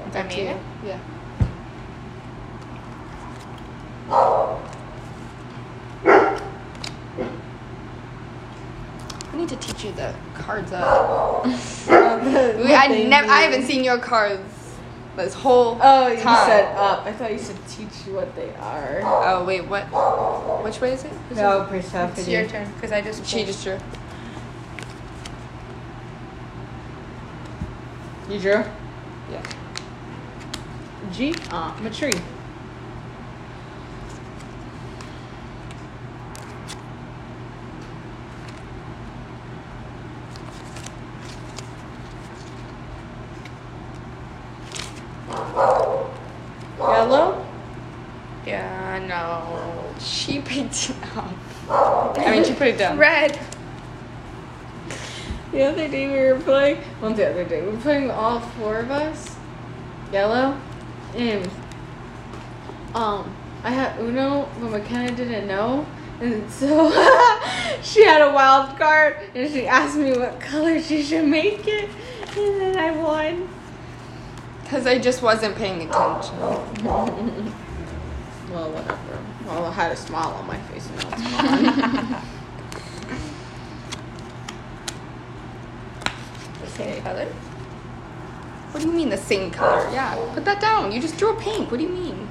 Is 0.06 0.12
that 0.12 0.28
me? 0.28 0.54
Yeah. 0.84 0.98
I 9.32 9.36
need 9.36 9.48
to 9.48 9.56
teach 9.56 9.84
you 9.84 9.92
the 9.92 10.14
cards 10.34 10.72
up. 10.72 11.44
We- 11.46 12.74
I 12.74 13.48
never. 13.82 14.04
I 14.14 14.28
haven't 14.28 14.40
seen 14.40 14.44
your 14.44 14.44
cards 14.44 14.76
this 15.16 15.34
whole 15.34 15.78
Oh, 15.80 16.08
you 16.08 16.20
time. 16.20 16.46
said 16.48 16.76
up. 16.76 17.06
I 17.06 17.12
thought 17.12 17.32
you 17.32 17.38
said 17.38 17.56
teach 17.68 18.06
you 18.06 18.14
what 18.14 18.34
they 18.34 18.54
are. 18.56 19.00
Oh 19.04 19.44
wait, 19.44 19.62
what? 19.68 19.84
Which 20.64 20.80
way 20.80 20.92
is 20.92 21.04
it? 21.04 21.12
Who's 21.28 21.38
No, 21.38 21.62
it? 21.62 21.68
Persephone. 21.68 22.10
It's 22.10 22.28
your 22.28 22.46
turn 22.46 22.72
because 22.74 22.92
I 22.92 23.00
just. 23.00 23.24
She 23.26 23.44
just 23.44 23.62
drew. 23.64 23.78
You 28.30 28.40
drew? 28.40 28.64
Yeah. 29.30 29.42
G? 31.12 31.34
Uh, 31.50 31.74
I'm 31.76 31.86
a 31.86 31.90
tree. 31.90 32.12
Yellow? 46.78 47.44
Yeah, 48.46 48.98
no. 49.06 49.94
She 49.98 50.40
picked 50.40 50.90
it 50.90 50.96
up. 51.16 51.32
I 52.18 52.30
mean, 52.30 52.44
she 52.44 52.53
put 52.64 52.74
it 52.74 52.78
down. 52.78 52.96
Red. 52.96 53.38
The 55.52 55.62
other 55.64 55.86
day 55.86 56.08
we 56.08 56.32
were 56.32 56.40
playing. 56.40 56.82
Well, 57.00 57.12
the 57.12 57.28
other 57.28 57.44
day 57.44 57.60
we 57.60 57.72
were 57.72 57.80
playing 57.80 58.10
all 58.10 58.40
four 58.40 58.78
of 58.78 58.90
us. 58.90 59.36
Yellow, 60.12 60.58
and 61.14 61.50
um, 62.94 63.34
I 63.62 63.70
had 63.70 64.00
Uno, 64.00 64.48
but 64.60 64.70
McKenna 64.70 65.14
didn't 65.14 65.46
know, 65.46 65.86
and 66.20 66.50
so 66.50 66.90
she 67.82 68.04
had 68.04 68.22
a 68.22 68.32
wild 68.32 68.78
card, 68.78 69.16
and 69.34 69.50
she 69.50 69.66
asked 69.66 69.96
me 69.96 70.16
what 70.16 70.40
color 70.40 70.80
she 70.80 71.02
should 71.02 71.26
make 71.26 71.66
it, 71.66 71.90
and 72.36 72.60
then 72.60 72.78
I 72.78 72.92
won. 72.92 73.48
Because 74.62 74.86
I 74.86 74.98
just 74.98 75.20
wasn't 75.20 75.56
paying 75.56 75.88
attention. 75.88 77.52
Well, 78.52 78.70
whatever. 78.70 79.18
Well, 79.46 79.64
I 79.64 79.72
had 79.72 79.90
a 79.90 79.96
smile 79.96 80.28
on 80.28 80.46
my 80.46 80.60
face, 80.60 80.88
and 80.88 81.10
now 81.10 81.16
it's 81.16 82.12
gone. 82.12 82.22
The 86.63 86.63
same 86.76 87.02
color. 87.02 87.26
What 88.70 88.80
do 88.82 88.86
you 88.88 88.92
mean 88.92 89.08
the 89.08 89.16
same 89.16 89.50
color? 89.50 89.88
Yeah, 89.92 90.14
put 90.34 90.44
that 90.44 90.60
down. 90.60 90.90
You 90.92 91.00
just 91.00 91.16
drew 91.16 91.30
a 91.36 91.40
pink. 91.40 91.70
What 91.70 91.78
do 91.78 91.84
you 91.84 91.90
mean? 91.90 92.28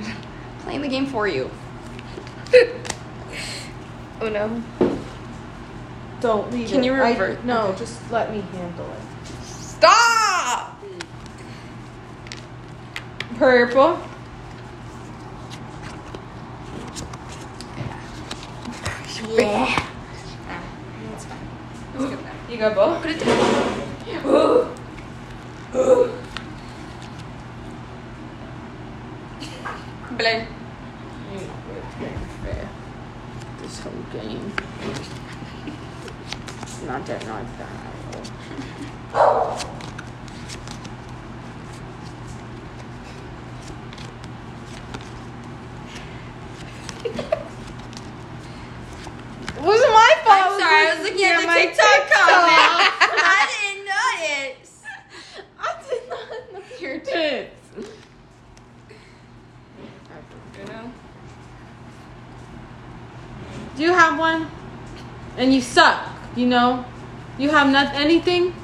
Playing 0.60 0.82
the 0.82 0.88
game 0.88 1.06
for 1.06 1.26
you. 1.26 1.50
oh 4.20 4.28
no. 4.28 4.62
Don't 6.20 6.50
leave 6.52 6.68
Can 6.68 6.80
it. 6.82 6.86
you 6.86 6.94
I- 6.94 7.10
revert? 7.10 7.44
no, 7.44 7.74
just 7.76 7.98
let 8.10 8.32
me 8.32 8.40
handle 8.52 8.86
it. 8.86 9.36
Stop! 9.44 10.80
Purple. 13.36 13.98
Yeah. 19.28 19.66
Ah, 20.48 20.62
that's 21.10 21.24
fine. 21.24 21.38
Let's 21.98 22.10
get 22.10 22.22
that. 22.24 22.34
You 22.50 22.58
got 22.58 22.74
both? 22.74 23.00
Put 23.00 23.10
it 23.12 23.20
down. 23.20 23.86
Blame. 30.18 30.46
You 31.32 31.38
know, 31.38 31.46
it's 31.76 31.94
very 31.96 32.16
fair. 32.42 32.68
This 33.62 33.80
whole 33.80 34.04
game. 34.12 34.52
Not 36.86 37.06
that, 37.06 37.26
not 37.26 37.44
that. 39.14 39.72
It 49.56 49.62
wasn't 49.62 49.92
my 49.92 50.14
fault. 50.22 50.52
I'm 50.52 50.60
sorry, 50.60 50.86
I 50.86 50.94
was 50.94 51.02
looking 51.02 51.24
at 51.24 51.40
the 51.40 51.46
TikTok 51.46 52.00
comment. 52.12 52.60
I 53.24 53.48
didn't 53.56 53.84
notice. 54.60 54.82
I 55.58 55.60
did 55.88 56.02
not 56.10 56.52
know 56.52 56.62
your 56.78 56.98
tits. 57.00 57.54
You 60.58 60.64
know? 60.66 60.92
Do 63.76 63.82
you 63.82 63.92
have 63.94 64.18
one? 64.18 64.50
And 65.38 65.54
you 65.54 65.62
suck, 65.62 66.06
you 66.46 66.50
know? 66.50 66.84
You 67.38 67.50
have 67.50 67.70
not 67.70 67.94
anything 67.94 68.54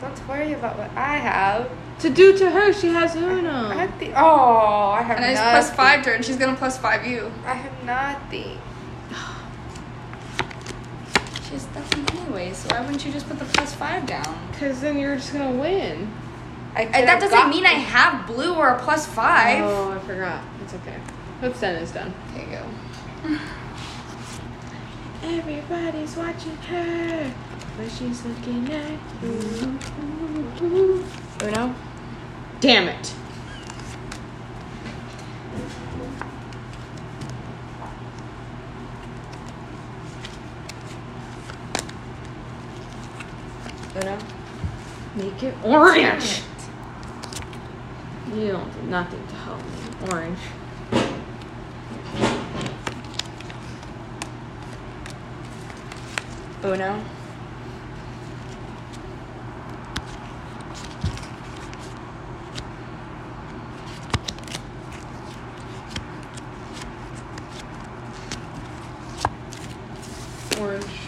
Don't 0.00 0.28
worry 0.28 0.52
about 0.52 0.78
what 0.78 0.90
I 0.94 1.16
have. 1.16 1.70
to 2.00 2.10
do 2.10 2.36
to 2.38 2.50
her. 2.50 2.72
She 2.72 2.88
has 2.88 3.16
I 3.16 3.20
Uno. 3.20 3.68
have 3.70 3.98
the, 3.98 4.12
oh, 4.12 4.90
I 4.90 5.02
have 5.02 5.16
And 5.16 5.24
I 5.24 5.32
just 5.32 5.42
plus 5.42 5.70
five 5.74 6.04
her, 6.04 6.12
and 6.12 6.24
she's 6.24 6.36
gonna 6.36 6.56
plus 6.56 6.78
five 6.78 7.06
you. 7.06 7.32
I 7.46 7.54
have 7.54 7.84
nothing. 7.84 8.58
She 11.44 11.54
has 11.54 11.66
nothing 11.74 12.06
anyway, 12.20 12.52
so 12.52 12.68
why 12.68 12.80
wouldn't 12.82 13.04
you 13.04 13.12
just 13.12 13.26
put 13.28 13.38
the 13.38 13.44
plus 13.46 13.74
five 13.74 14.06
down? 14.06 14.38
Because 14.52 14.80
then 14.80 14.98
you're 14.98 15.16
just 15.16 15.32
gonna 15.32 15.50
win. 15.50 16.12
I, 16.76 16.82
And 16.82 17.08
that 17.08 17.20
doesn't 17.20 17.50
mean 17.50 17.66
I 17.66 17.70
have 17.70 18.26
blue 18.28 18.54
or 18.54 18.68
a 18.68 18.78
plus 18.78 19.06
five. 19.06 19.64
Oh, 19.64 19.92
I 19.92 19.98
forgot. 20.06 20.44
It's 20.62 20.74
okay. 20.74 20.96
What's 21.40 21.60
done 21.60 21.74
is 21.76 21.90
done. 21.90 22.14
There 22.34 22.44
you 22.44 22.50
go. 22.52 22.64
Everybody's 25.32 26.16
watching 26.16 26.56
her, 26.56 27.32
but 27.76 27.88
she's 27.88 28.24
looking 28.24 28.68
at 28.72 28.98
you. 29.22 29.78
Oh, 30.60 31.04
Uno. 31.42 31.74
Damn 32.58 32.88
it. 32.88 33.14
Oh, 43.94 44.00
Uno. 44.02 44.18
Make 45.14 45.42
it 45.44 45.54
orange. 45.64 46.42
You 48.34 48.48
don't 48.48 48.72
do 48.72 48.82
nothing 48.88 49.26
to 49.28 49.34
help 49.36 49.62
me. 49.62 50.12
Orange. 50.12 50.38
Uno. 56.62 57.02
Orange. 70.60 71.00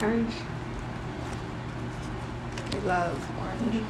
Orange. 0.00 0.34
We 2.72 2.78
love 2.80 3.18
orange. 3.40 3.84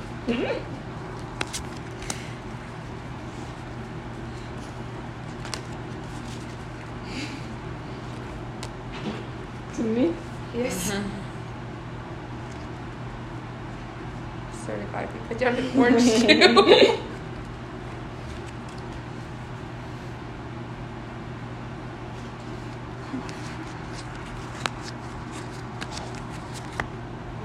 To 9.75 9.83
me? 9.83 10.15
Yes. 10.55 10.91
Mm-hmm. 10.91 11.09
Certified 14.67 15.09
we 15.13 15.21
put 15.29 15.39
down 15.39 15.55
an 15.57 15.68
orange 15.79 16.03
too. 16.21 16.99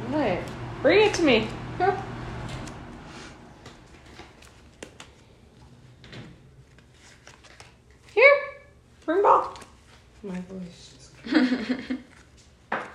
What? 0.10 0.40
Bring 0.82 1.08
it 1.08 1.14
to 1.16 1.24
me. 1.24 1.48
Here. 1.78 2.04
Here. 8.14 8.40
Bring 9.06 9.22
ball. 9.22 9.58
My 10.24 10.40
voice 10.42 11.12
just. 11.26 11.92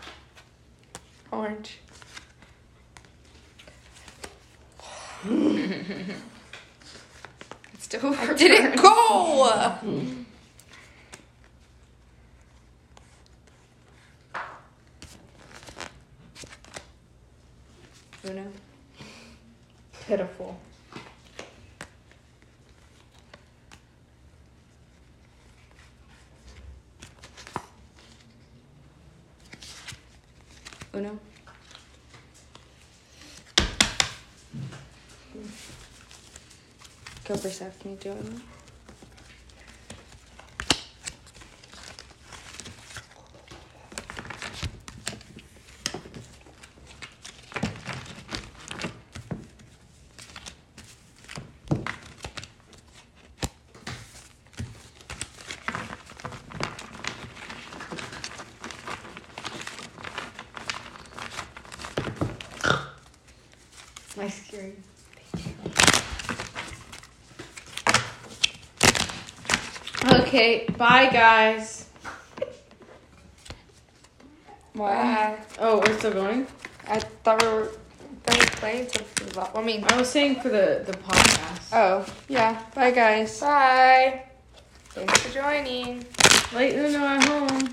orange. 1.32 1.78
It's 5.88 7.84
still 7.84 8.14
I 8.14 8.34
didn't 8.34 8.76
go. 8.82 9.74
Uno. 18.24 18.52
Pitiful. 20.06 20.58
Uno. 30.92 31.18
Go 37.40 37.48
for 37.50 38.57
Okay, 70.28 70.66
bye 70.76 71.08
guys. 71.08 71.88
Why? 74.74 75.38
Oh, 75.58 75.80
we're 75.80 75.96
still 75.98 76.12
going? 76.12 76.46
I 76.86 76.98
thought 77.00 77.40
we 77.40 77.48
were. 77.48 77.68
Playing 78.60 78.88
vo- 79.32 79.48
I 79.54 79.62
mean, 79.62 79.84
I 79.88 79.96
was 79.96 80.10
saying 80.10 80.40
for 80.42 80.50
the 80.50 80.82
the 80.84 80.92
podcast. 80.92 81.72
oh 81.72 82.04
yeah. 82.28 82.60
Bye 82.74 82.90
guys. 82.90 83.40
Bye. 83.40 84.24
Thanks 84.90 85.18
for 85.20 85.32
joining. 85.32 86.04
Late 86.52 86.74
in 86.74 86.92
the 86.92 86.98
night 86.98 87.24
home. 87.24 87.72